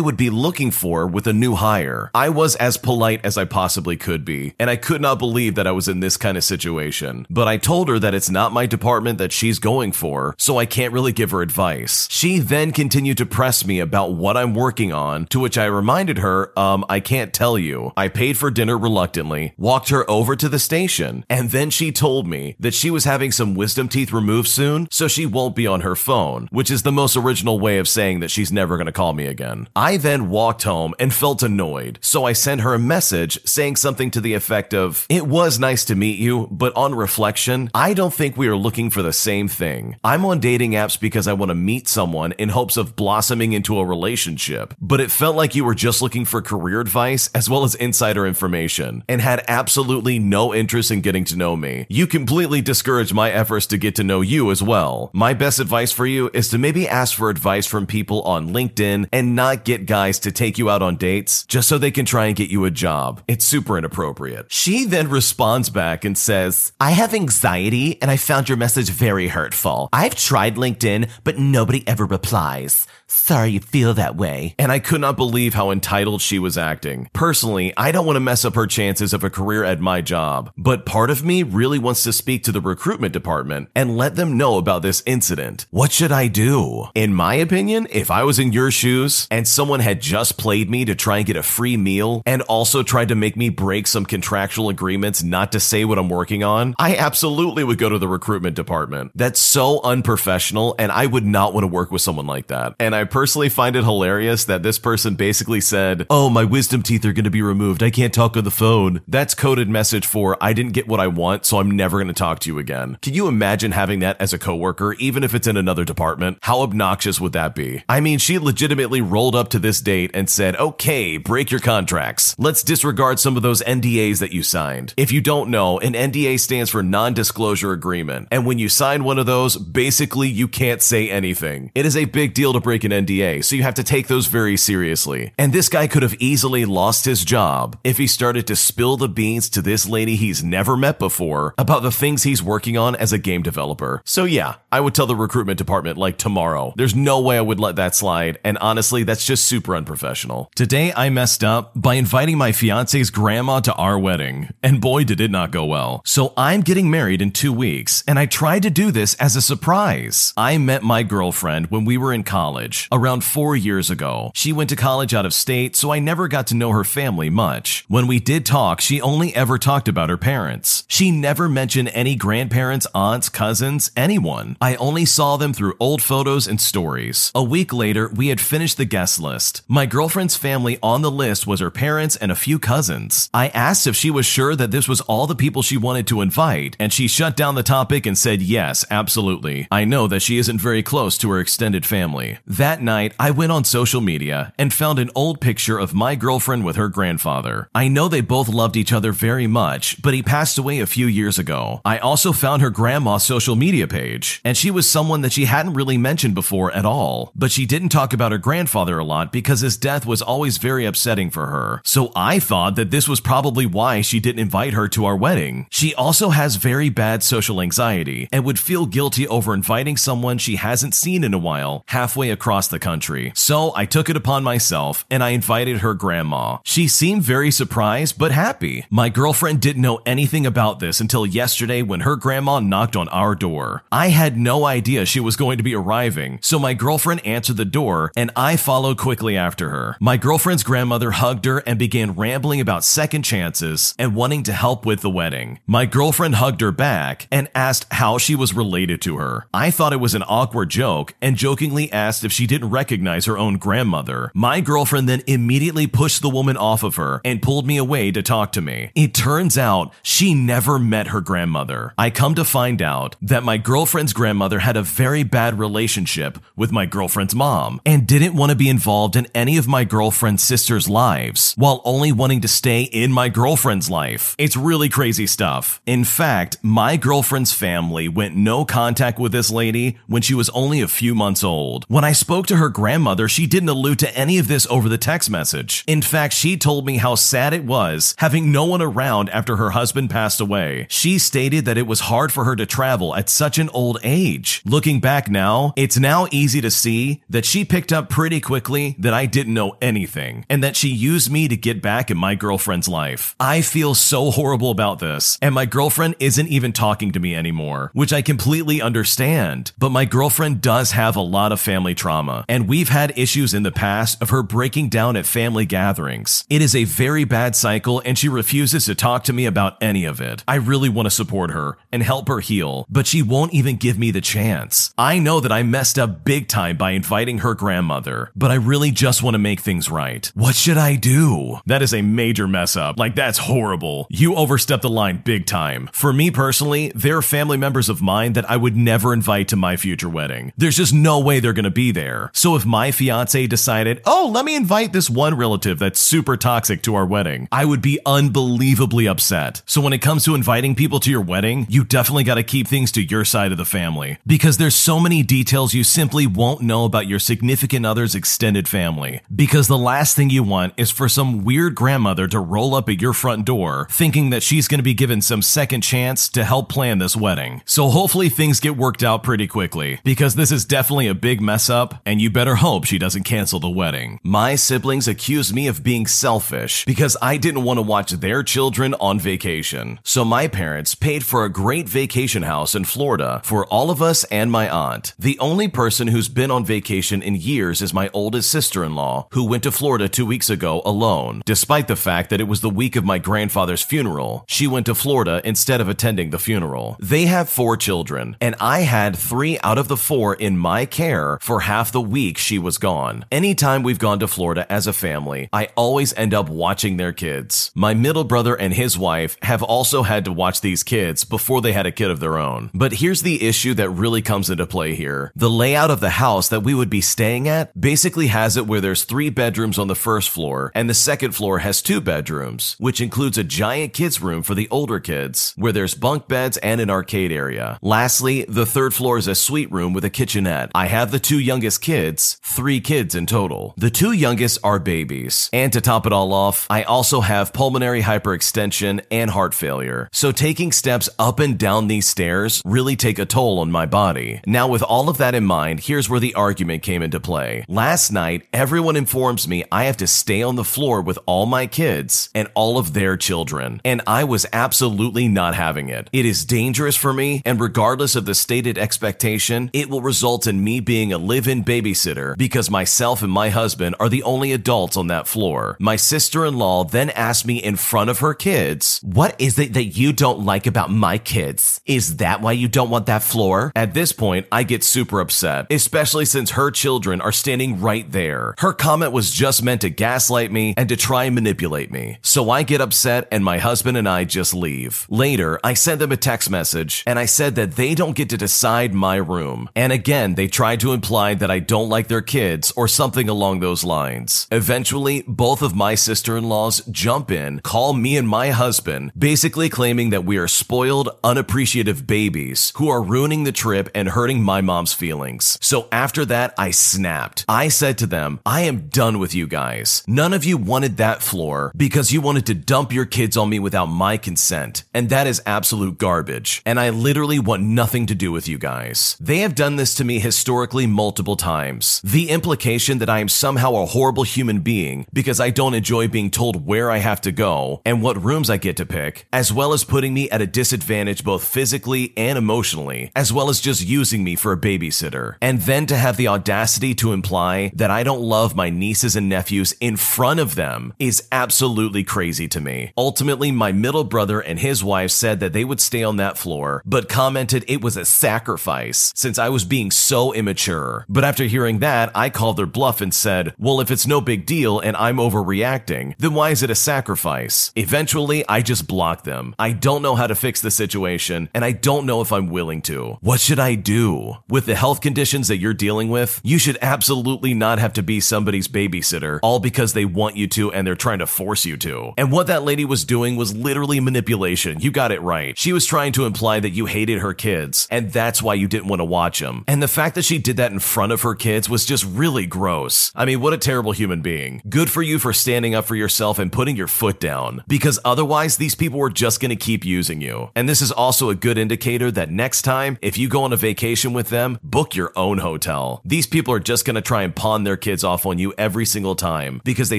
would 0.00 0.16
be 0.16 0.30
looking 0.30 0.70
for 0.70 1.06
with 1.06 1.26
a 1.26 1.32
new 1.32 1.54
hire. 1.54 2.10
I 2.14 2.28
was 2.28 2.56
as 2.56 2.76
polite 2.76 3.24
as 3.24 3.38
I 3.38 3.44
possibly 3.44 3.96
could 3.96 4.24
be, 4.24 4.54
and 4.58 4.70
I 4.70 4.76
could 4.76 5.00
not 5.00 5.18
believe 5.18 5.54
that 5.54 5.66
I 5.66 5.72
was 5.72 5.88
in 5.88 6.00
this 6.00 6.16
kind 6.16 6.36
of 6.36 6.44
situation. 6.44 7.26
But 7.28 7.48
I 7.48 7.56
told 7.56 7.88
her 7.88 7.98
that 7.98 8.14
it's 8.14 8.30
not 8.30 8.52
my 8.52 8.66
department 8.66 9.18
that 9.18 9.32
she's 9.32 9.58
going 9.58 9.92
for, 9.92 10.34
so 10.38 10.58
I 10.58 10.66
can't 10.66 10.92
really 10.92 11.12
give 11.12 11.30
her 11.30 11.42
advice. 11.42 12.08
She 12.10 12.38
then 12.38 12.72
continued 12.72 13.18
to 13.18 13.26
press 13.26 13.64
me 13.64 13.80
about 13.80 14.12
what 14.12 14.36
I'm 14.36 14.54
working 14.54 14.92
on, 14.92 15.26
to 15.26 15.40
which 15.40 15.58
I 15.58 15.66
reminded 15.66 16.18
her, 16.18 16.58
um, 16.58 16.84
I 16.88 17.00
can't 17.00 17.32
tell 17.32 17.58
you. 17.58 17.92
I 17.96 18.08
paid 18.08 18.36
for 18.36 18.50
dinner 18.50 18.78
reluctantly, 18.78 19.54
walked 19.56 19.90
her 19.90 20.08
over 20.10 20.34
to 20.36 20.48
the 20.48 20.58
station, 20.58 21.24
and 21.28 21.50
then 21.50 21.70
she 21.70 21.92
told 21.92 22.26
me 22.26 22.56
that 22.58 22.74
she 22.74 22.90
was 22.90 23.04
having 23.04 23.32
some 23.32 23.54
wisdom 23.54 23.88
teeth 23.88 24.12
removed 24.12 24.48
soon, 24.48 24.88
so 24.90 25.08
she 25.08 25.26
won't 25.26 25.54
be 25.54 25.66
on 25.66 25.82
her 25.82 25.94
phone, 25.94 26.48
which 26.50 26.70
is 26.70 26.82
the 26.82 26.92
most 26.92 27.16
original 27.16 27.60
way 27.60 27.67
of 27.76 27.86
saying 27.86 28.20
that 28.20 28.30
she's 28.30 28.50
never 28.50 28.78
going 28.78 28.86
to 28.86 28.92
call 28.92 29.12
me 29.12 29.26
again. 29.26 29.68
I 29.76 29.98
then 29.98 30.30
walked 30.30 30.62
home 30.62 30.94
and 30.98 31.12
felt 31.12 31.42
annoyed, 31.42 31.98
so 32.00 32.24
I 32.24 32.32
sent 32.32 32.62
her 32.62 32.72
a 32.72 32.78
message 32.78 33.38
saying 33.44 33.76
something 33.76 34.10
to 34.12 34.20
the 34.22 34.32
effect 34.32 34.72
of, 34.72 35.04
It 35.10 35.26
was 35.26 35.58
nice 35.58 35.84
to 35.84 35.94
meet 35.94 36.18
you, 36.18 36.48
but 36.50 36.74
on 36.74 36.94
reflection, 36.94 37.70
I 37.74 37.92
don't 37.92 38.14
think 38.14 38.36
we 38.36 38.48
are 38.48 38.56
looking 38.56 38.88
for 38.88 39.02
the 39.02 39.12
same 39.12 39.48
thing. 39.48 39.96
I'm 40.02 40.24
on 40.24 40.40
dating 40.40 40.72
apps 40.72 40.98
because 40.98 41.28
I 41.28 41.32
want 41.32 41.50
to 41.50 41.54
meet 41.54 41.88
someone 41.88 42.32
in 42.32 42.50
hopes 42.50 42.76
of 42.76 42.96
blossoming 42.96 43.52
into 43.52 43.78
a 43.78 43.84
relationship, 43.84 44.72
but 44.80 45.00
it 45.00 45.10
felt 45.10 45.36
like 45.36 45.54
you 45.54 45.64
were 45.64 45.74
just 45.74 46.00
looking 46.00 46.24
for 46.24 46.40
career 46.40 46.80
advice 46.80 47.28
as 47.34 47.50
well 47.50 47.64
as 47.64 47.74
insider 47.74 48.26
information 48.26 49.04
and 49.08 49.20
had 49.20 49.44
absolutely 49.48 50.20
no 50.20 50.54
interest 50.54 50.92
in 50.92 51.00
getting 51.00 51.24
to 51.24 51.36
know 51.36 51.56
me. 51.56 51.86
You 51.88 52.06
completely 52.06 52.60
discouraged 52.60 53.12
my 53.12 53.30
efforts 53.30 53.66
to 53.66 53.76
get 53.78 53.96
to 53.96 54.04
know 54.04 54.20
you 54.20 54.52
as 54.52 54.62
well. 54.62 55.10
My 55.12 55.34
best 55.34 55.58
advice 55.58 55.90
for 55.90 56.06
you 56.06 56.30
is 56.32 56.48
to 56.50 56.58
maybe 56.58 56.88
ask 56.88 57.16
for 57.16 57.30
advice 57.30 57.57
from 57.66 57.86
people 57.86 58.22
on 58.22 58.50
LinkedIn 58.50 59.08
and 59.12 59.34
not 59.34 59.64
get 59.64 59.86
guys 59.86 60.18
to 60.20 60.32
take 60.32 60.58
you 60.58 60.70
out 60.70 60.82
on 60.82 60.96
dates 60.96 61.44
just 61.46 61.68
so 61.68 61.78
they 61.78 61.90
can 61.90 62.04
try 62.04 62.26
and 62.26 62.36
get 62.36 62.50
you 62.50 62.64
a 62.64 62.70
job. 62.70 63.22
It's 63.28 63.44
super 63.44 63.78
inappropriate. 63.78 64.52
She 64.52 64.84
then 64.84 65.08
responds 65.10 65.70
back 65.70 66.04
and 66.04 66.16
says, 66.16 66.72
I 66.80 66.92
have 66.92 67.14
anxiety 67.14 68.00
and 68.00 68.10
I 68.10 68.16
found 68.16 68.48
your 68.48 68.58
message 68.58 68.90
very 68.90 69.28
hurtful. 69.28 69.88
I've 69.92 70.14
tried 70.14 70.56
LinkedIn, 70.56 71.10
but 71.24 71.38
nobody 71.38 71.86
ever 71.86 72.04
replies. 72.04 72.86
Sorry 73.10 73.52
you 73.52 73.60
feel 73.60 73.94
that 73.94 74.16
way. 74.16 74.54
And 74.58 74.70
I 74.70 74.80
could 74.80 75.00
not 75.00 75.16
believe 75.16 75.54
how 75.54 75.70
entitled 75.70 76.20
she 76.20 76.38
was 76.38 76.58
acting. 76.58 77.08
Personally, 77.14 77.72
I 77.74 77.90
don't 77.90 78.04
want 78.04 78.16
to 78.16 78.20
mess 78.20 78.44
up 78.44 78.54
her 78.54 78.66
chances 78.66 79.14
of 79.14 79.24
a 79.24 79.30
career 79.30 79.64
at 79.64 79.80
my 79.80 80.02
job, 80.02 80.52
but 80.58 80.84
part 80.84 81.08
of 81.08 81.24
me 81.24 81.42
really 81.42 81.78
wants 81.78 82.02
to 82.02 82.12
speak 82.12 82.44
to 82.44 82.52
the 82.52 82.60
recruitment 82.60 83.14
department 83.14 83.70
and 83.74 83.96
let 83.96 84.16
them 84.16 84.36
know 84.36 84.58
about 84.58 84.82
this 84.82 85.02
incident. 85.06 85.66
What 85.70 85.90
should 85.90 86.12
I 86.12 86.28
do? 86.28 86.88
In 86.94 87.14
my 87.14 87.36
opinion, 87.48 87.86
if 87.90 88.10
I 88.10 88.24
was 88.24 88.38
in 88.38 88.52
your 88.52 88.70
shoes 88.70 89.26
and 89.30 89.48
someone 89.48 89.80
had 89.80 90.02
just 90.02 90.36
played 90.36 90.68
me 90.68 90.84
to 90.84 90.94
try 90.94 91.16
and 91.16 91.26
get 91.26 91.36
a 91.36 91.42
free 91.42 91.78
meal 91.78 92.22
and 92.26 92.42
also 92.42 92.82
tried 92.82 93.08
to 93.08 93.14
make 93.14 93.38
me 93.38 93.48
break 93.48 93.86
some 93.86 94.04
contractual 94.04 94.68
agreements 94.68 95.22
not 95.22 95.52
to 95.52 95.60
say 95.60 95.86
what 95.86 95.98
I'm 95.98 96.10
working 96.10 96.44
on, 96.44 96.74
I 96.78 96.96
absolutely 96.96 97.64
would 97.64 97.78
go 97.78 97.88
to 97.88 97.98
the 97.98 98.06
recruitment 98.06 98.54
department. 98.54 99.12
That's 99.14 99.40
so 99.40 99.80
unprofessional 99.82 100.74
and 100.78 100.92
I 100.92 101.06
would 101.06 101.24
not 101.24 101.54
want 101.54 101.64
to 101.64 101.68
work 101.68 101.90
with 101.90 102.02
someone 102.02 102.26
like 102.26 102.48
that. 102.48 102.74
And 102.78 102.94
I 102.94 103.04
personally 103.04 103.48
find 103.48 103.76
it 103.76 103.84
hilarious 103.84 104.44
that 104.44 104.62
this 104.62 104.78
person 104.78 105.14
basically 105.14 105.62
said, 105.62 106.06
Oh, 106.10 106.28
my 106.28 106.44
wisdom 106.44 106.82
teeth 106.82 107.06
are 107.06 107.14
going 107.14 107.24
to 107.24 107.30
be 107.30 107.40
removed. 107.40 107.82
I 107.82 107.88
can't 107.88 108.12
talk 108.12 108.36
on 108.36 108.44
the 108.44 108.50
phone. 108.50 109.00
That's 109.08 109.34
coded 109.34 109.70
message 109.70 110.04
for 110.04 110.36
I 110.38 110.52
didn't 110.52 110.72
get 110.72 110.86
what 110.86 111.00
I 111.00 111.06
want, 111.06 111.46
so 111.46 111.60
I'm 111.60 111.70
never 111.70 111.96
going 111.96 112.08
to 112.08 112.12
talk 112.12 112.40
to 112.40 112.50
you 112.50 112.58
again. 112.58 112.98
Can 113.00 113.14
you 113.14 113.26
imagine 113.26 113.72
having 113.72 114.00
that 114.00 114.20
as 114.20 114.34
a 114.34 114.38
coworker, 114.38 114.92
even 114.94 115.24
if 115.24 115.34
it's 115.34 115.46
in 115.46 115.56
another 115.56 115.86
department? 115.86 116.36
How 116.42 116.60
obnoxious 116.60 117.18
would 117.18 117.32
that 117.32 117.37
be? 117.54 117.82
I 117.88 118.00
mean, 118.00 118.18
she 118.18 118.38
legitimately 118.38 119.00
rolled 119.00 119.34
up 119.34 119.48
to 119.50 119.58
this 119.58 119.80
date 119.80 120.10
and 120.14 120.28
said, 120.28 120.56
Okay, 120.56 121.16
break 121.16 121.50
your 121.50 121.60
contracts. 121.60 122.34
Let's 122.38 122.62
disregard 122.62 123.20
some 123.20 123.36
of 123.36 123.42
those 123.42 123.62
NDAs 123.62 124.18
that 124.18 124.32
you 124.32 124.42
signed. 124.42 124.94
If 124.96 125.12
you 125.12 125.20
don't 125.20 125.50
know, 125.50 125.78
an 125.78 125.92
NDA 125.92 126.40
stands 126.40 126.70
for 126.70 126.82
non 126.82 127.14
disclosure 127.14 127.72
agreement. 127.72 128.28
And 128.30 128.46
when 128.46 128.58
you 128.58 128.68
sign 128.68 129.04
one 129.04 129.18
of 129.18 129.26
those, 129.26 129.56
basically 129.56 130.28
you 130.28 130.48
can't 130.48 130.82
say 130.82 131.10
anything. 131.10 131.70
It 131.74 131.86
is 131.86 131.96
a 131.96 132.06
big 132.06 132.34
deal 132.34 132.52
to 132.52 132.60
break 132.60 132.84
an 132.84 132.92
NDA, 132.92 133.44
so 133.44 133.56
you 133.56 133.62
have 133.62 133.74
to 133.74 133.84
take 133.84 134.08
those 134.08 134.26
very 134.26 134.56
seriously. 134.56 135.32
And 135.38 135.52
this 135.52 135.68
guy 135.68 135.86
could 135.86 136.02
have 136.02 136.14
easily 136.18 136.64
lost 136.64 137.04
his 137.04 137.24
job 137.24 137.78
if 137.84 137.98
he 137.98 138.06
started 138.06 138.46
to 138.48 138.56
spill 138.56 138.96
the 138.96 139.08
beans 139.08 139.48
to 139.50 139.62
this 139.62 139.88
lady 139.88 140.16
he's 140.16 140.42
never 140.42 140.76
met 140.76 140.98
before 140.98 141.54
about 141.58 141.82
the 141.82 141.92
things 141.92 142.22
he's 142.22 142.42
working 142.42 142.76
on 142.76 142.96
as 142.96 143.12
a 143.12 143.18
game 143.18 143.42
developer. 143.42 144.02
So 144.04 144.24
yeah, 144.24 144.56
I 144.72 144.80
would 144.80 144.94
tell 144.94 145.06
the 145.06 145.16
recruitment 145.16 145.58
department 145.58 145.98
like 145.98 146.18
tomorrow. 146.18 146.72
There's 146.76 146.94
no 146.94 147.17
way 147.20 147.38
I 147.38 147.42
would 147.42 147.60
let 147.60 147.76
that 147.76 147.94
slide, 147.94 148.38
and 148.44 148.58
honestly, 148.58 149.02
that's 149.02 149.26
just 149.26 149.44
super 149.44 149.74
unprofessional. 149.74 150.50
Today 150.54 150.92
I 150.94 151.10
messed 151.10 151.44
up 151.44 151.72
by 151.74 151.94
inviting 151.94 152.38
my 152.38 152.52
fiance's 152.52 153.10
grandma 153.10 153.60
to 153.60 153.74
our 153.74 153.98
wedding, 153.98 154.50
and 154.62 154.80
boy 154.80 155.04
did 155.04 155.20
it 155.20 155.30
not 155.30 155.50
go 155.50 155.64
well. 155.64 156.02
So 156.04 156.32
I'm 156.36 156.60
getting 156.60 156.90
married 156.90 157.22
in 157.22 157.30
two 157.30 157.52
weeks, 157.52 158.04
and 158.06 158.18
I 158.18 158.26
tried 158.26 158.62
to 158.62 158.70
do 158.70 158.90
this 158.90 159.14
as 159.14 159.36
a 159.36 159.42
surprise. 159.42 160.32
I 160.36 160.58
met 160.58 160.82
my 160.82 161.02
girlfriend 161.02 161.66
when 161.70 161.84
we 161.84 161.96
were 161.96 162.12
in 162.12 162.24
college, 162.24 162.88
around 162.92 163.24
four 163.24 163.56
years 163.56 163.90
ago. 163.90 164.30
She 164.34 164.52
went 164.52 164.70
to 164.70 164.76
college 164.76 165.14
out 165.14 165.26
of 165.26 165.34
state, 165.34 165.76
so 165.76 165.90
I 165.90 165.98
never 165.98 166.28
got 166.28 166.46
to 166.48 166.54
know 166.54 166.70
her 166.70 166.84
family 166.84 167.30
much. 167.30 167.84
When 167.88 168.06
we 168.06 168.20
did 168.20 168.44
talk, 168.44 168.80
she 168.80 169.00
only 169.00 169.34
ever 169.34 169.58
talked 169.58 169.88
about 169.88 170.10
her 170.10 170.16
parents. 170.16 170.84
She 170.88 171.10
never 171.10 171.48
mentioned 171.48 171.90
any 171.94 172.14
grandparents, 172.14 172.86
aunts, 172.94 173.28
cousins, 173.28 173.90
anyone. 173.96 174.56
I 174.60 174.76
only 174.76 175.04
saw 175.04 175.36
them 175.36 175.52
through 175.52 175.76
old 175.80 176.02
photos 176.02 176.46
and 176.46 176.60
stories. 176.60 177.07
A 177.34 177.42
week 177.42 177.72
later, 177.72 178.08
we 178.08 178.28
had 178.28 178.40
finished 178.40 178.76
the 178.76 178.84
guest 178.84 179.18
list. 179.20 179.62
My 179.66 179.86
girlfriend's 179.86 180.36
family 180.36 180.78
on 180.82 181.02
the 181.02 181.10
list 181.10 181.46
was 181.46 181.60
her 181.60 181.70
parents 181.70 182.16
and 182.16 182.30
a 182.30 182.36
few 182.36 182.58
cousins. 182.58 183.30
I 183.32 183.48
asked 183.48 183.86
if 183.86 183.96
she 183.96 184.10
was 184.10 184.26
sure 184.26 184.54
that 184.56 184.70
this 184.70 184.88
was 184.88 185.00
all 185.02 185.26
the 185.26 185.34
people 185.34 185.62
she 185.62 185.76
wanted 185.76 186.06
to 186.08 186.20
invite, 186.20 186.76
and 186.78 186.92
she 186.92 187.08
shut 187.08 187.36
down 187.36 187.54
the 187.54 187.62
topic 187.62 188.06
and 188.06 188.18
said 188.18 188.42
yes, 188.42 188.84
absolutely. 188.90 189.68
I 189.70 189.84
know 189.84 190.06
that 190.08 190.20
she 190.20 190.38
isn't 190.38 190.60
very 190.60 190.82
close 190.82 191.16
to 191.18 191.30
her 191.30 191.40
extended 191.40 191.86
family. 191.86 192.38
That 192.46 192.82
night, 192.82 193.14
I 193.18 193.30
went 193.30 193.52
on 193.52 193.64
social 193.64 194.00
media 194.00 194.52
and 194.58 194.72
found 194.72 194.98
an 194.98 195.10
old 195.14 195.40
picture 195.40 195.78
of 195.78 195.94
my 195.94 196.14
girlfriend 196.14 196.64
with 196.64 196.76
her 196.76 196.88
grandfather. 196.88 197.68
I 197.74 197.88
know 197.88 198.08
they 198.08 198.20
both 198.20 198.48
loved 198.48 198.76
each 198.76 198.92
other 198.92 199.12
very 199.12 199.46
much, 199.46 200.02
but 200.02 200.14
he 200.14 200.22
passed 200.22 200.58
away 200.58 200.80
a 200.80 200.86
few 200.86 201.06
years 201.06 201.38
ago. 201.38 201.80
I 201.84 201.98
also 201.98 202.32
found 202.32 202.62
her 202.62 202.70
grandma's 202.70 203.24
social 203.24 203.56
media 203.56 203.86
page, 203.86 204.40
and 204.44 204.56
she 204.56 204.70
was 204.70 204.88
someone 204.88 205.22
that 205.22 205.32
she 205.32 205.46
hadn't 205.46 205.74
really 205.74 205.98
mentioned 205.98 206.34
before 206.34 206.72
at 206.72 206.84
all. 206.84 206.97
But 207.34 207.52
she 207.52 207.66
didn't 207.66 207.90
talk 207.90 208.12
about 208.12 208.32
her 208.32 208.38
grandfather 208.38 208.98
a 208.98 209.04
lot 209.04 209.32
because 209.32 209.60
his 209.60 209.76
death 209.76 210.04
was 210.04 210.20
always 210.20 210.58
very 210.58 210.84
upsetting 210.84 211.30
for 211.30 211.46
her. 211.46 211.80
So 211.84 212.10
I 212.16 212.38
thought 212.38 212.74
that 212.76 212.90
this 212.90 213.08
was 213.08 213.20
probably 213.20 213.66
why 213.66 214.00
she 214.00 214.20
didn't 214.20 214.40
invite 214.40 214.72
her 214.72 214.88
to 214.88 215.04
our 215.04 215.16
wedding. 215.16 215.66
She 215.70 215.94
also 215.94 216.30
has 216.30 216.56
very 216.56 216.88
bad 216.88 217.22
social 217.22 217.60
anxiety 217.60 218.28
and 218.32 218.44
would 218.44 218.58
feel 218.58 218.86
guilty 218.86 219.28
over 219.28 219.54
inviting 219.54 219.96
someone 219.96 220.38
she 220.38 220.56
hasn't 220.56 220.94
seen 220.94 221.22
in 221.22 221.34
a 221.34 221.38
while 221.38 221.84
halfway 221.88 222.30
across 222.30 222.66
the 222.68 222.78
country. 222.78 223.32
So 223.34 223.72
I 223.76 223.84
took 223.86 224.08
it 224.08 224.16
upon 224.16 224.42
myself 224.42 225.06
and 225.10 225.22
I 225.22 225.30
invited 225.30 225.78
her 225.78 225.94
grandma. 225.94 226.58
She 226.64 226.88
seemed 226.88 227.22
very 227.22 227.50
surprised 227.50 228.18
but 228.18 228.32
happy. 228.32 228.86
My 228.90 229.08
girlfriend 229.08 229.60
didn't 229.60 229.82
know 229.82 230.00
anything 230.04 230.46
about 230.46 230.80
this 230.80 231.00
until 231.00 231.24
yesterday 231.24 231.82
when 231.82 232.00
her 232.00 232.16
grandma 232.16 232.58
knocked 232.60 232.96
on 232.96 233.08
our 233.10 233.34
door. 233.34 233.84
I 233.92 234.08
had 234.08 234.36
no 234.36 234.64
idea 234.64 235.06
she 235.06 235.20
was 235.20 235.36
going 235.36 235.58
to 235.58 235.62
be 235.62 235.74
arriving, 235.74 236.38
so 236.42 236.58
my 236.58 236.74
girlfriend 236.74 236.87
answered 236.88 237.56
the 237.58 237.64
door 237.64 238.10
and 238.16 238.30
I 238.34 238.56
followed 238.56 238.96
quickly 238.96 239.36
after 239.36 239.68
her. 239.68 239.96
My 240.00 240.16
girlfriend's 240.16 240.62
grandmother 240.62 241.10
hugged 241.10 241.44
her 241.44 241.58
and 241.58 241.78
began 241.78 242.14
rambling 242.14 242.60
about 242.60 242.82
second 242.82 243.22
chances 243.22 243.94
and 243.98 244.14
wanting 244.14 244.42
to 244.44 244.52
help 244.52 244.86
with 244.86 245.00
the 245.00 245.10
wedding. 245.10 245.60
My 245.66 245.84
girlfriend 245.84 246.36
hugged 246.36 246.62
her 246.62 246.72
back 246.72 247.28
and 247.30 247.50
asked 247.54 247.92
how 247.92 248.16
she 248.16 248.34
was 248.34 248.54
related 248.54 249.02
to 249.02 249.18
her. 249.18 249.46
I 249.52 249.70
thought 249.70 249.92
it 249.92 250.00
was 250.00 250.14
an 250.14 250.24
awkward 250.26 250.70
joke 250.70 251.14
and 251.20 251.36
jokingly 251.36 251.92
asked 251.92 252.24
if 252.24 252.32
she 252.32 252.46
didn't 252.46 252.70
recognize 252.70 253.26
her 253.26 253.36
own 253.36 253.58
grandmother. 253.58 254.30
My 254.34 254.60
girlfriend 254.60 255.08
then 255.08 255.22
immediately 255.26 255.86
pushed 255.86 256.22
the 256.22 256.30
woman 256.30 256.56
off 256.56 256.82
of 256.82 256.96
her 256.96 257.20
and 257.24 257.42
pulled 257.42 257.66
me 257.66 257.76
away 257.76 258.10
to 258.12 258.22
talk 258.22 258.52
to 258.52 258.62
me. 258.62 258.90
It 258.94 259.12
turns 259.12 259.58
out 259.58 259.92
she 260.02 260.34
never 260.34 260.78
met 260.78 261.08
her 261.08 261.20
grandmother. 261.20 261.92
I 261.98 262.10
come 262.10 262.34
to 262.36 262.44
find 262.44 262.80
out 262.80 263.16
that 263.20 263.44
my 263.44 263.58
girlfriend's 263.58 264.12
grandmother 264.12 264.60
had 264.60 264.76
a 264.76 264.82
very 264.82 265.22
bad 265.22 265.58
relationship 265.58 266.38
with 266.56 266.72
my 266.72 266.77
girlfriend's 266.86 267.34
mom 267.34 267.80
and 267.84 268.06
didn't 268.06 268.34
want 268.34 268.50
to 268.50 268.56
be 268.56 268.68
involved 268.68 269.16
in 269.16 269.26
any 269.34 269.56
of 269.56 269.68
my 269.68 269.84
girlfriend's 269.84 270.42
sister's 270.42 270.88
lives 270.88 271.54
while 271.56 271.82
only 271.84 272.12
wanting 272.12 272.40
to 272.40 272.48
stay 272.48 272.82
in 272.82 273.12
my 273.12 273.28
girlfriend's 273.28 273.90
life. 273.90 274.34
It's 274.38 274.56
really 274.56 274.88
crazy 274.88 275.26
stuff. 275.26 275.80
In 275.86 276.04
fact, 276.04 276.58
my 276.62 276.96
girlfriend's 276.96 277.52
family 277.52 278.08
went 278.08 278.36
no 278.36 278.64
contact 278.64 279.18
with 279.18 279.32
this 279.32 279.50
lady 279.50 279.98
when 280.06 280.22
she 280.22 280.34
was 280.34 280.50
only 280.50 280.80
a 280.80 280.88
few 280.88 281.14
months 281.14 281.44
old. 281.44 281.84
When 281.88 282.04
I 282.04 282.12
spoke 282.12 282.46
to 282.48 282.56
her 282.56 282.68
grandmother, 282.68 283.28
she 283.28 283.46
didn't 283.46 283.68
allude 283.68 283.98
to 284.00 284.16
any 284.16 284.38
of 284.38 284.48
this 284.48 284.66
over 284.68 284.88
the 284.88 284.98
text 284.98 285.30
message. 285.30 285.84
In 285.86 286.02
fact, 286.02 286.34
she 286.34 286.56
told 286.56 286.86
me 286.86 286.98
how 286.98 287.14
sad 287.14 287.52
it 287.52 287.64
was 287.64 288.14
having 288.18 288.52
no 288.52 288.64
one 288.64 288.82
around 288.82 289.30
after 289.30 289.56
her 289.56 289.70
husband 289.70 290.10
passed 290.10 290.40
away. 290.40 290.86
She 290.88 291.18
stated 291.18 291.64
that 291.64 291.78
it 291.78 291.86
was 291.86 292.00
hard 292.00 292.32
for 292.32 292.44
her 292.44 292.56
to 292.56 292.66
travel 292.66 293.14
at 293.14 293.28
such 293.28 293.58
an 293.58 293.68
old 293.70 293.98
age. 294.02 294.62
Looking 294.64 295.00
back 295.00 295.28
now, 295.30 295.72
it's 295.76 295.98
now 295.98 296.26
easy 296.30 296.60
to 296.60 296.67
to 296.68 296.76
see 296.76 297.22
that 297.30 297.44
she 297.44 297.64
picked 297.64 297.92
up 297.92 298.10
pretty 298.10 298.40
quickly 298.40 298.94
that 298.98 299.14
I 299.14 299.24
didn't 299.26 299.54
know 299.54 299.76
anything 299.80 300.44
and 300.50 300.62
that 300.62 300.76
she 300.76 300.88
used 300.88 301.30
me 301.30 301.48
to 301.48 301.56
get 301.56 301.80
back 301.80 302.10
in 302.10 302.16
my 302.18 302.34
girlfriend's 302.34 302.88
life. 302.88 303.34
I 303.40 303.62
feel 303.62 303.94
so 303.94 304.30
horrible 304.30 304.70
about 304.70 304.98
this, 304.98 305.38
and 305.40 305.54
my 305.54 305.64
girlfriend 305.64 306.16
isn't 306.20 306.48
even 306.48 306.72
talking 306.72 307.12
to 307.12 307.20
me 307.20 307.34
anymore, 307.34 307.90
which 307.94 308.12
I 308.12 308.20
completely 308.20 308.82
understand. 308.82 309.72
But 309.78 309.90
my 309.90 310.04
girlfriend 310.04 310.60
does 310.60 310.92
have 310.92 311.16
a 311.16 311.20
lot 311.20 311.52
of 311.52 311.60
family 311.60 311.94
trauma, 311.94 312.44
and 312.48 312.68
we've 312.68 312.90
had 312.90 313.18
issues 313.18 313.54
in 313.54 313.62
the 313.62 313.72
past 313.72 314.20
of 314.20 314.30
her 314.30 314.42
breaking 314.42 314.90
down 314.90 315.16
at 315.16 315.24
family 315.24 315.64
gatherings. 315.64 316.44
It 316.50 316.60
is 316.60 316.74
a 316.74 316.84
very 316.84 317.24
bad 317.24 317.56
cycle, 317.56 318.02
and 318.04 318.18
she 318.18 318.28
refuses 318.28 318.84
to 318.84 318.94
talk 318.94 319.24
to 319.24 319.32
me 319.32 319.46
about 319.46 319.82
any 319.82 320.04
of 320.04 320.20
it. 320.20 320.44
I 320.46 320.56
really 320.56 320.90
want 320.90 321.06
to 321.06 321.10
support 321.10 321.50
her 321.50 321.78
and 321.90 322.02
help 322.02 322.28
her 322.28 322.40
heal, 322.40 322.84
but 322.90 323.06
she 323.06 323.22
won't 323.22 323.54
even 323.54 323.76
give 323.76 323.98
me 323.98 324.10
the 324.10 324.20
chance. 324.20 324.92
I 324.98 325.18
know 325.18 325.40
that 325.40 325.52
I 325.52 325.62
messed 325.62 325.98
up 325.98 326.24
big 326.24 326.48
time 326.48 326.57
by 326.58 326.90
inviting 326.90 327.38
her 327.38 327.54
grandmother, 327.54 328.32
but 328.34 328.50
I 328.50 328.54
really 328.54 328.90
just 328.90 329.22
want 329.22 329.34
to 329.34 329.38
make 329.38 329.60
things 329.60 329.88
right. 329.90 330.30
What 330.34 330.56
should 330.56 330.76
I 330.76 330.96
do? 330.96 331.60
That 331.66 331.82
is 331.82 331.94
a 331.94 332.02
major 332.02 332.48
mess 332.48 332.74
up. 332.74 332.98
Like, 332.98 333.14
that's 333.14 333.38
horrible. 333.38 334.08
You 334.10 334.34
overstepped 334.34 334.82
the 334.82 334.90
line 334.90 335.22
big 335.24 335.46
time. 335.46 335.88
For 335.92 336.12
me 336.12 336.32
personally, 336.32 336.90
there 336.96 337.18
are 337.18 337.22
family 337.22 337.56
members 337.56 337.88
of 337.88 338.02
mine 338.02 338.32
that 338.32 338.50
I 338.50 338.56
would 338.56 338.76
never 338.76 339.12
invite 339.12 339.46
to 339.48 339.56
my 339.56 339.76
future 339.76 340.08
wedding. 340.08 340.52
There's 340.56 340.76
just 340.76 340.92
no 340.92 341.20
way 341.20 341.38
they're 341.38 341.52
gonna 341.52 341.70
be 341.70 341.92
there. 341.92 342.30
So 342.34 342.56
if 342.56 342.66
my 342.66 342.90
fiance 342.90 343.46
decided, 343.46 344.02
oh, 344.04 344.28
let 344.34 344.44
me 344.44 344.56
invite 344.56 344.92
this 344.92 345.08
one 345.08 345.36
relative 345.36 345.78
that's 345.78 346.00
super 346.00 346.36
toxic 346.36 346.82
to 346.82 346.96
our 346.96 347.06
wedding, 347.06 347.46
I 347.52 347.64
would 347.66 347.82
be 347.82 348.00
unbelievably 348.04 349.06
upset. 349.06 349.62
So 349.64 349.80
when 349.80 349.92
it 349.92 350.02
comes 350.02 350.24
to 350.24 350.34
inviting 350.34 350.74
people 350.74 350.98
to 351.00 351.10
your 351.10 351.20
wedding, 351.20 351.66
you 351.68 351.84
definitely 351.84 352.24
gotta 352.24 352.42
keep 352.42 352.66
things 352.66 352.90
to 352.92 353.02
your 353.02 353.24
side 353.24 353.52
of 353.52 353.58
the 353.58 353.64
family 353.64 354.18
because 354.26 354.56
there's 354.56 354.74
so 354.74 354.98
many 354.98 355.22
details 355.22 355.74
you 355.74 355.84
simply 355.84 356.26
won't 356.26 356.47
know 356.56 356.84
about 356.84 357.06
your 357.06 357.18
significant 357.18 357.84
other's 357.84 358.14
extended 358.14 358.66
family. 358.66 359.20
Because 359.34 359.68
the 359.68 359.78
last 359.78 360.16
thing 360.16 360.30
you 360.30 360.42
want 360.42 360.72
is 360.76 360.90
for 360.90 361.08
some 361.08 361.44
weird 361.44 361.74
grandmother 361.74 362.26
to 362.28 362.40
roll 362.40 362.74
up 362.74 362.88
at 362.88 363.00
your 363.00 363.12
front 363.12 363.44
door 363.44 363.86
thinking 363.90 364.30
that 364.30 364.42
she's 364.42 364.68
going 364.68 364.78
to 364.78 364.84
be 364.84 364.94
given 364.94 365.20
some 365.20 365.42
second 365.42 365.82
chance 365.82 366.28
to 366.30 366.44
help 366.44 366.68
plan 366.68 366.98
this 366.98 367.16
wedding. 367.16 367.62
So 367.64 367.88
hopefully 367.88 368.28
things 368.28 368.60
get 368.60 368.76
worked 368.76 369.02
out 369.02 369.22
pretty 369.22 369.46
quickly 369.46 370.00
because 370.04 370.34
this 370.34 370.50
is 370.50 370.64
definitely 370.64 371.08
a 371.08 371.14
big 371.14 371.40
mess 371.40 371.68
up 371.68 372.00
and 372.06 372.20
you 372.20 372.30
better 372.30 372.56
hope 372.56 372.84
she 372.84 372.98
doesn't 372.98 373.24
cancel 373.24 373.60
the 373.60 373.68
wedding. 373.68 374.18
My 374.22 374.54
siblings 374.54 375.06
accused 375.06 375.54
me 375.54 375.66
of 375.66 375.82
being 375.82 376.06
selfish 376.06 376.84
because 376.84 377.16
I 377.20 377.36
didn't 377.36 377.64
want 377.64 377.78
to 377.78 377.82
watch 377.82 378.12
their 378.12 378.42
children 378.42 378.94
on 378.94 379.18
vacation. 379.18 380.00
So 380.02 380.24
my 380.24 380.48
parents 380.48 380.94
paid 380.94 381.24
for 381.24 381.44
a 381.44 381.52
great 381.52 381.88
vacation 381.88 382.42
house 382.42 382.74
in 382.74 382.84
Florida 382.84 383.40
for 383.44 383.66
all 383.66 383.90
of 383.90 384.00
us 384.00 384.24
and 384.24 384.50
my 384.50 384.68
aunt. 384.68 385.14
The 385.18 385.38
only 385.38 385.68
person 385.68 386.08
who's 386.08 386.28
been 386.38 386.50
on 386.52 386.64
vacation 386.64 387.20
in 387.20 387.34
years 387.34 387.82
is 387.82 387.92
my 387.92 388.08
oldest 388.12 388.48
sister-in-law 388.48 389.26
who 389.32 389.42
went 389.42 389.64
to 389.64 389.72
Florida 389.72 390.08
2 390.08 390.24
weeks 390.24 390.48
ago 390.48 390.80
alone. 390.84 391.42
Despite 391.44 391.88
the 391.88 391.96
fact 391.96 392.30
that 392.30 392.40
it 392.40 392.46
was 392.46 392.60
the 392.60 392.70
week 392.70 392.94
of 392.94 393.04
my 393.04 393.18
grandfather's 393.18 393.82
funeral, 393.82 394.44
she 394.46 394.68
went 394.68 394.86
to 394.86 394.94
Florida 394.94 395.40
instead 395.42 395.80
of 395.80 395.88
attending 395.88 396.30
the 396.30 396.38
funeral. 396.38 396.96
They 397.00 397.26
have 397.26 397.48
four 397.48 397.76
children, 397.76 398.36
and 398.40 398.54
I 398.60 398.82
had 398.82 399.16
three 399.16 399.58
out 399.64 399.78
of 399.78 399.88
the 399.88 399.96
four 399.96 400.32
in 400.32 400.56
my 400.56 400.86
care 400.86 401.40
for 401.40 401.62
half 401.62 401.90
the 401.90 402.00
week 402.00 402.38
she 402.38 402.56
was 402.56 402.78
gone. 402.78 403.24
Anytime 403.32 403.82
we've 403.82 403.98
gone 403.98 404.20
to 404.20 404.28
Florida 404.28 404.64
as 404.70 404.86
a 404.86 404.92
family, 404.92 405.48
I 405.52 405.70
always 405.74 406.14
end 406.14 406.34
up 406.34 406.48
watching 406.48 406.98
their 406.98 407.12
kids. 407.12 407.72
My 407.74 407.94
middle 407.94 408.22
brother 408.22 408.54
and 408.54 408.72
his 408.72 408.96
wife 408.96 409.36
have 409.42 409.64
also 409.64 410.04
had 410.04 410.24
to 410.26 410.32
watch 410.32 410.60
these 410.60 410.84
kids 410.84 411.24
before 411.24 411.60
they 411.62 411.72
had 411.72 411.86
a 411.86 411.90
kid 411.90 412.12
of 412.12 412.20
their 412.20 412.38
own. 412.38 412.70
But 412.72 412.92
here's 412.92 413.22
the 413.22 413.42
issue 413.42 413.74
that 413.74 413.90
really 413.90 414.22
comes 414.22 414.50
into 414.50 414.66
play 414.66 414.94
here. 414.94 415.32
The 415.34 415.50
layout 415.50 415.90
of 415.90 415.98
the 415.98 416.10
house 416.18 416.48
that 416.48 416.64
we 416.64 416.74
would 416.74 416.90
be 416.90 417.00
staying 417.00 417.48
at 417.48 417.78
basically 417.80 418.26
has 418.26 418.56
it 418.56 418.66
where 418.66 418.80
there's 418.80 419.04
three 419.04 419.30
bedrooms 419.30 419.78
on 419.78 419.88
the 419.88 419.94
first 419.94 420.28
floor, 420.30 420.72
and 420.74 420.90
the 420.90 420.94
second 420.94 421.32
floor 421.32 421.60
has 421.60 421.80
two 421.80 422.00
bedrooms, 422.00 422.74
which 422.78 423.00
includes 423.00 423.38
a 423.38 423.44
giant 423.44 423.92
kids 423.92 424.20
room 424.20 424.42
for 424.42 424.54
the 424.54 424.68
older 424.70 424.98
kids, 424.98 425.54
where 425.56 425.72
there's 425.72 425.94
bunk 425.94 426.26
beds 426.26 426.56
and 426.58 426.80
an 426.80 426.90
arcade 426.90 427.30
area. 427.30 427.78
Lastly, 427.82 428.44
the 428.48 428.66
third 428.66 428.92
floor 428.94 429.16
is 429.16 429.28
a 429.28 429.34
suite 429.34 429.70
room 429.70 429.92
with 429.92 430.04
a 430.04 430.10
kitchenette. 430.10 430.72
I 430.74 430.86
have 430.86 431.10
the 431.10 431.20
two 431.20 431.38
youngest 431.38 431.80
kids, 431.82 432.38
three 432.42 432.80
kids 432.80 433.14
in 433.14 433.26
total. 433.26 433.74
The 433.76 433.90
two 433.90 434.12
youngest 434.12 434.58
are 434.64 434.80
babies. 434.80 435.48
And 435.52 435.72
to 435.72 435.80
top 435.80 436.04
it 436.04 436.12
all 436.12 436.32
off, 436.32 436.66
I 436.68 436.82
also 436.82 437.20
have 437.20 437.52
pulmonary 437.52 438.02
hyperextension 438.02 439.04
and 439.10 439.30
heart 439.30 439.54
failure. 439.54 440.08
So 440.12 440.32
taking 440.32 440.72
steps 440.72 441.08
up 441.18 441.38
and 441.38 441.56
down 441.56 441.86
these 441.86 442.08
stairs 442.08 442.60
really 442.64 442.96
take 442.96 443.20
a 443.20 443.26
toll 443.26 443.60
on 443.60 443.70
my 443.70 443.86
body. 443.86 444.40
Now, 444.46 444.66
with 444.66 444.82
all 444.82 445.08
of 445.08 445.18
that 445.18 445.36
in 445.36 445.44
mind, 445.44 445.80
here's 445.80 446.07
where 446.08 446.20
the 446.20 446.34
argument 446.34 446.82
came 446.82 447.02
into 447.02 447.20
play. 447.20 447.64
Last 447.68 448.10
night, 448.10 448.46
everyone 448.52 448.96
informs 448.96 449.46
me 449.46 449.64
I 449.70 449.84
have 449.84 449.98
to 449.98 450.06
stay 450.06 450.42
on 450.42 450.56
the 450.56 450.64
floor 450.64 451.02
with 451.02 451.18
all 451.26 451.46
my 451.46 451.66
kids 451.66 452.30
and 452.34 452.48
all 452.54 452.78
of 452.78 452.94
their 452.94 453.16
children. 453.16 453.80
And 453.84 454.00
I 454.06 454.24
was 454.24 454.46
absolutely 454.52 455.28
not 455.28 455.54
having 455.54 455.90
it. 455.90 456.08
It 456.12 456.24
is 456.24 456.44
dangerous 456.44 456.96
for 456.96 457.12
me, 457.12 457.42
and 457.44 457.60
regardless 457.60 458.16
of 458.16 458.24
the 458.24 458.34
stated 458.34 458.78
expectation, 458.78 459.70
it 459.72 459.90
will 459.90 460.00
result 460.00 460.46
in 460.46 460.64
me 460.64 460.80
being 460.80 461.12
a 461.12 461.18
live 461.18 461.46
in 461.46 461.64
babysitter 461.64 462.36
because 462.36 462.70
myself 462.70 463.22
and 463.22 463.32
my 463.32 463.50
husband 463.50 463.94
are 464.00 464.08
the 464.08 464.22
only 464.22 464.52
adults 464.52 464.96
on 464.96 465.08
that 465.08 465.28
floor. 465.28 465.76
My 465.78 465.96
sister 465.96 466.46
in 466.46 466.58
law 466.58 466.84
then 466.84 467.10
asked 467.10 467.46
me 467.46 467.58
in 467.58 467.76
front 467.76 468.10
of 468.10 468.20
her 468.20 468.34
kids, 468.34 469.00
What 469.02 469.38
is 469.38 469.58
it 469.58 469.74
that 469.74 469.84
you 469.84 470.12
don't 470.12 470.46
like 470.46 470.66
about 470.66 470.90
my 470.90 471.18
kids? 471.18 471.80
Is 471.84 472.16
that 472.16 472.40
why 472.40 472.52
you 472.52 472.68
don't 472.68 472.90
want 472.90 473.06
that 473.06 473.22
floor? 473.22 473.72
At 473.76 473.94
this 473.94 474.12
point, 474.12 474.46
I 474.50 474.62
get 474.62 474.82
super 474.82 475.20
upset, 475.20 475.66
especially 475.70 475.97
since 476.06 476.52
her 476.52 476.70
children 476.70 477.20
are 477.20 477.32
standing 477.32 477.80
right 477.80 478.10
there. 478.10 478.54
Her 478.58 478.72
comment 478.72 479.12
was 479.12 479.32
just 479.32 479.62
meant 479.62 479.80
to 479.80 479.90
gaslight 479.90 480.52
me 480.52 480.74
and 480.76 480.88
to 480.88 480.96
try 480.96 481.24
and 481.24 481.34
manipulate 481.34 481.90
me. 481.90 482.18
So 482.22 482.50
I 482.50 482.62
get 482.62 482.80
upset 482.80 483.26
and 483.32 483.44
my 483.44 483.58
husband 483.58 483.96
and 483.96 484.08
I 484.08 484.24
just 484.24 484.54
leave. 484.54 485.06
Later, 485.08 485.58
I 485.64 485.74
sent 485.74 485.98
them 485.98 486.12
a 486.12 486.16
text 486.16 486.50
message 486.50 487.02
and 487.06 487.18
I 487.18 487.24
said 487.24 487.56
that 487.56 487.72
they 487.72 487.94
don't 487.94 488.16
get 488.16 488.30
to 488.30 488.36
decide 488.36 488.94
my 488.94 489.16
room. 489.16 489.68
And 489.74 489.92
again, 489.92 490.36
they 490.36 490.46
tried 490.46 490.80
to 490.80 490.92
imply 490.92 491.34
that 491.34 491.50
I 491.50 491.58
don't 491.58 491.88
like 491.88 492.08
their 492.08 492.22
kids 492.22 492.72
or 492.76 492.86
something 492.86 493.28
along 493.28 493.60
those 493.60 493.82
lines. 493.82 494.46
Eventually, 494.52 495.24
both 495.26 495.62
of 495.62 495.74
my 495.74 495.96
sister-in-laws 495.96 496.82
jump 496.90 497.30
in, 497.30 497.60
call 497.60 497.92
me 497.92 498.16
and 498.16 498.28
my 498.28 498.50
husband, 498.50 499.10
basically 499.18 499.68
claiming 499.68 500.10
that 500.10 500.24
we 500.24 500.36
are 500.36 500.48
spoiled, 500.48 501.08
unappreciative 501.24 502.06
babies 502.06 502.72
who 502.76 502.88
are 502.88 503.02
ruining 503.02 503.44
the 503.44 503.52
trip 503.52 503.88
and 503.94 504.10
hurting 504.10 504.42
my 504.42 504.60
mom's 504.60 504.92
feelings. 504.92 505.58
So 505.60 505.87
after 505.92 506.24
that, 506.26 506.54
I 506.58 506.70
snapped. 506.70 507.44
I 507.48 507.68
said 507.68 507.98
to 507.98 508.06
them, 508.06 508.40
I 508.44 508.62
am 508.62 508.88
done 508.88 509.18
with 509.18 509.34
you 509.34 509.46
guys. 509.46 510.02
None 510.06 510.32
of 510.32 510.44
you 510.44 510.56
wanted 510.56 510.96
that 510.96 511.22
floor 511.22 511.72
because 511.76 512.12
you 512.12 512.20
wanted 512.20 512.46
to 512.46 512.54
dump 512.54 512.92
your 512.92 513.04
kids 513.04 513.36
on 513.36 513.48
me 513.48 513.58
without 513.58 513.86
my 513.86 514.16
consent. 514.16 514.84
And 514.94 515.08
that 515.10 515.26
is 515.26 515.42
absolute 515.46 515.98
garbage. 515.98 516.62
And 516.64 516.78
I 516.78 516.90
literally 516.90 517.38
want 517.38 517.62
nothing 517.62 518.06
to 518.06 518.14
do 518.14 518.32
with 518.32 518.48
you 518.48 518.58
guys. 518.58 519.16
They 519.20 519.38
have 519.38 519.54
done 519.54 519.76
this 519.76 519.94
to 519.96 520.04
me 520.04 520.18
historically 520.18 520.86
multiple 520.86 521.36
times. 521.36 522.00
The 522.02 522.30
implication 522.30 522.98
that 522.98 523.10
I 523.10 523.20
am 523.20 523.28
somehow 523.28 523.76
a 523.76 523.86
horrible 523.86 524.24
human 524.24 524.60
being 524.60 525.06
because 525.12 525.40
I 525.40 525.50
don't 525.50 525.74
enjoy 525.74 526.08
being 526.08 526.30
told 526.30 526.66
where 526.66 526.90
I 526.90 526.98
have 526.98 527.20
to 527.22 527.32
go 527.32 527.82
and 527.84 528.02
what 528.02 528.22
rooms 528.22 528.50
I 528.50 528.56
get 528.56 528.76
to 528.78 528.86
pick, 528.86 529.26
as 529.32 529.52
well 529.52 529.72
as 529.72 529.84
putting 529.84 530.14
me 530.14 530.28
at 530.30 530.42
a 530.42 530.46
disadvantage 530.46 531.24
both 531.24 531.44
physically 531.44 532.12
and 532.16 532.36
emotionally, 532.38 533.12
as 533.14 533.32
well 533.32 533.48
as 533.48 533.60
just 533.60 533.86
using 533.86 534.24
me 534.24 534.36
for 534.36 534.52
a 534.52 534.56
babysitter. 534.56 535.36
And 535.40 535.60
then 535.62 535.77
to 535.86 535.96
have 535.96 536.16
the 536.16 536.28
audacity 536.28 536.94
to 536.96 537.12
imply 537.12 537.70
that 537.74 537.90
I 537.90 538.02
don't 538.02 538.20
love 538.20 538.56
my 538.56 538.70
nieces 538.70 539.16
and 539.16 539.28
nephews 539.28 539.74
in 539.80 539.96
front 539.96 540.40
of 540.40 540.54
them 540.54 540.94
is 540.98 541.26
absolutely 541.30 542.04
crazy 542.04 542.48
to 542.48 542.60
me. 542.60 542.92
Ultimately, 542.96 543.52
my 543.52 543.72
middle 543.72 544.04
brother 544.04 544.40
and 544.40 544.58
his 544.58 544.82
wife 544.82 545.10
said 545.10 545.40
that 545.40 545.52
they 545.52 545.64
would 545.64 545.80
stay 545.80 546.02
on 546.02 546.16
that 546.16 546.38
floor, 546.38 546.82
but 546.84 547.08
commented 547.08 547.64
it 547.68 547.82
was 547.82 547.96
a 547.96 548.04
sacrifice 548.04 549.12
since 549.14 549.38
I 549.38 549.48
was 549.48 549.64
being 549.64 549.90
so 549.90 550.32
immature. 550.32 551.04
But 551.08 551.24
after 551.24 551.44
hearing 551.44 551.78
that, 551.80 552.10
I 552.14 552.30
called 552.30 552.56
their 552.56 552.66
bluff 552.66 553.00
and 553.00 553.12
said, 553.12 553.54
well, 553.58 553.80
if 553.80 553.90
it's 553.90 554.06
no 554.06 554.20
big 554.20 554.46
deal 554.46 554.80
and 554.80 554.96
I'm 554.96 555.16
overreacting, 555.16 556.14
then 556.18 556.34
why 556.34 556.50
is 556.50 556.62
it 556.62 556.70
a 556.70 556.74
sacrifice? 556.74 557.72
Eventually, 557.76 558.44
I 558.48 558.62
just 558.62 558.86
blocked 558.86 559.24
them. 559.24 559.54
I 559.58 559.72
don't 559.72 560.02
know 560.02 560.14
how 560.14 560.26
to 560.26 560.34
fix 560.34 560.60
the 560.60 560.70
situation, 560.70 561.48
and 561.54 561.64
I 561.64 561.72
don't 561.72 562.06
know 562.06 562.20
if 562.20 562.32
I'm 562.32 562.48
willing 562.48 562.82
to. 562.82 563.18
What 563.20 563.40
should 563.40 563.58
I 563.58 563.74
do? 563.74 564.36
With 564.48 564.66
the 564.66 564.74
health 564.74 565.00
conditions 565.00 565.48
that 565.48 565.58
you're 565.68 565.74
dealing 565.74 566.08
with, 566.08 566.40
you 566.42 566.56
should 566.58 566.78
absolutely 566.80 567.52
not 567.52 567.78
have 567.78 567.92
to 567.92 568.02
be 568.02 568.20
somebody's 568.20 568.68
babysitter, 568.68 569.38
all 569.42 569.60
because 569.60 569.92
they 569.92 570.06
want 570.06 570.34
you 570.34 570.46
to 570.46 570.72
and 570.72 570.86
they're 570.86 570.94
trying 570.94 571.18
to 571.18 571.26
force 571.26 571.66
you 571.66 571.76
to. 571.76 572.14
And 572.16 572.32
what 572.32 572.46
that 572.46 572.62
lady 572.62 572.86
was 572.86 573.04
doing 573.04 573.36
was 573.36 573.54
literally 573.54 574.00
manipulation. 574.00 574.80
You 574.80 574.90
got 574.90 575.12
it 575.12 575.20
right. 575.20 575.58
She 575.58 575.74
was 575.74 575.84
trying 575.84 576.12
to 576.12 576.24
imply 576.24 576.58
that 576.60 576.70
you 576.70 576.86
hated 576.86 577.18
her 577.18 577.34
kids, 577.34 577.86
and 577.90 578.10
that's 578.10 578.42
why 578.42 578.54
you 578.54 578.66
didn't 578.66 578.88
want 578.88 579.00
to 579.00 579.04
watch 579.04 579.40
them. 579.40 579.62
And 579.68 579.82
the 579.82 579.88
fact 579.88 580.14
that 580.14 580.24
she 580.24 580.38
did 580.38 580.56
that 580.56 580.72
in 580.72 580.78
front 580.78 581.12
of 581.12 581.20
her 581.20 581.34
kids 581.34 581.68
was 581.68 581.84
just 581.84 582.06
really 582.06 582.46
gross. 582.46 583.12
I 583.14 583.26
mean, 583.26 583.42
what 583.42 583.52
a 583.52 583.58
terrible 583.58 583.92
human 583.92 584.22
being. 584.22 584.62
Good 584.70 584.88
for 584.88 585.02
you 585.02 585.18
for 585.18 585.34
standing 585.34 585.74
up 585.74 585.84
for 585.84 585.96
yourself 585.96 586.38
and 586.38 586.50
putting 586.50 586.76
your 586.76 586.88
foot 586.88 587.20
down, 587.20 587.62
because 587.68 587.98
otherwise, 588.06 588.56
these 588.56 588.74
people 588.74 588.98
were 588.98 589.10
just 589.10 589.38
going 589.38 589.50
to 589.50 589.56
keep 589.56 589.84
using 589.84 590.22
you. 590.22 590.50
And 590.54 590.66
this 590.66 590.80
is 590.80 590.92
also 590.92 591.28
a 591.28 591.34
good 591.34 591.58
indicator 591.58 592.10
that 592.12 592.30
next 592.30 592.62
time, 592.62 592.96
if 593.02 593.18
you 593.18 593.28
go 593.28 593.42
on 593.42 593.52
a 593.52 593.56
vacation 593.56 594.14
with 594.14 594.30
them, 594.30 594.58
book 594.62 594.94
your 594.94 595.12
own 595.14 595.36
hotel 595.36 595.57
hotel. 595.58 596.00
These 596.04 596.28
people 596.28 596.54
are 596.54 596.60
just 596.60 596.84
going 596.84 596.94
to 596.94 597.02
try 597.02 597.22
and 597.22 597.34
pawn 597.34 597.64
their 597.64 597.76
kids 597.76 598.04
off 598.04 598.26
on 598.26 598.38
you 598.38 598.54
every 598.56 598.86
single 598.86 599.16
time 599.16 599.60
because 599.64 599.88
they 599.88 599.98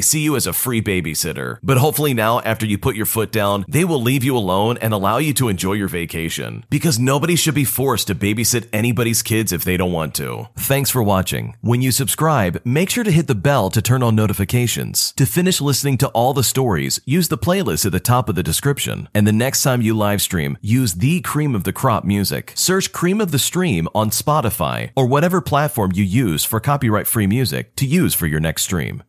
see 0.02 0.22
you 0.22 0.38
as 0.38 0.48
a 0.48 0.54
free 0.54 0.82
babysitter. 0.82 1.58
But 1.62 1.78
hopefully 1.78 2.14
now, 2.14 2.40
after 2.42 2.66
you 2.66 2.78
put 2.78 2.96
your 2.96 3.06
foot 3.06 3.32
down, 3.32 3.66
they 3.68 3.84
will 3.84 4.02
leave 4.02 4.24
you 4.24 4.38
alone 4.38 4.78
and 4.78 4.94
allow 4.94 5.18
you 5.18 5.34
to 5.34 5.50
enjoy 5.50 5.74
your 5.74 5.90
vacation. 5.90 6.64
Because 6.70 6.98
nobody 6.98 7.36
should 7.36 7.56
be 7.56 7.66
forced 7.66 8.08
to 8.08 8.16
babysit 8.16 8.70
anybody's 8.72 9.22
kids 9.22 9.52
if 9.52 9.66
they 9.66 9.76
don't 9.76 9.92
want 9.92 10.16
to. 10.16 10.48
Thanks 10.56 10.90
for 10.90 11.04
watching. 11.04 11.58
When 11.62 11.82
you 11.82 11.92
subscribe, 11.92 12.62
make 12.64 12.90
sure 12.90 13.04
to 13.04 13.12
hit 13.12 13.28
the 13.28 13.36
bell 13.36 13.70
to 13.72 13.82
turn 13.82 14.02
on 14.02 14.16
notifications. 14.16 15.12
To 15.18 15.26
finish 15.26 15.60
listening 15.60 15.98
to 15.98 16.08
all 16.10 16.34
the 16.34 16.44
stories, 16.44 17.02
use 17.06 17.28
the 17.28 17.38
playlist 17.38 17.86
at 17.86 17.92
the 17.92 18.00
top 18.00 18.30
of 18.30 18.36
the 18.36 18.44
description. 18.44 19.10
And 19.14 19.28
the 19.28 19.34
next 19.34 19.64
time 19.64 19.82
you 19.82 19.94
live 19.94 20.22
stream, 20.22 20.58
use 20.62 20.94
the 20.94 21.20
cream 21.22 21.54
of 21.54 21.66
the 21.66 21.74
crop 21.74 22.06
music. 22.06 22.54
Search 22.56 22.94
Cream 22.94 23.20
of 23.20 23.32
the 23.32 23.40
Stream 23.40 23.90
on 23.94 24.10
Spotify 24.10 24.92
or 24.96 25.06
whatever 25.06 25.42
platform 25.50 25.92
you 25.96 26.04
use 26.04 26.46
for 26.46 26.60
copyright 26.60 27.08
free 27.08 27.26
music 27.26 27.76
to 27.76 27.86
use 27.86 28.14
for 28.14 28.28
your 28.28 28.40
next 28.40 28.62
stream. 28.62 28.98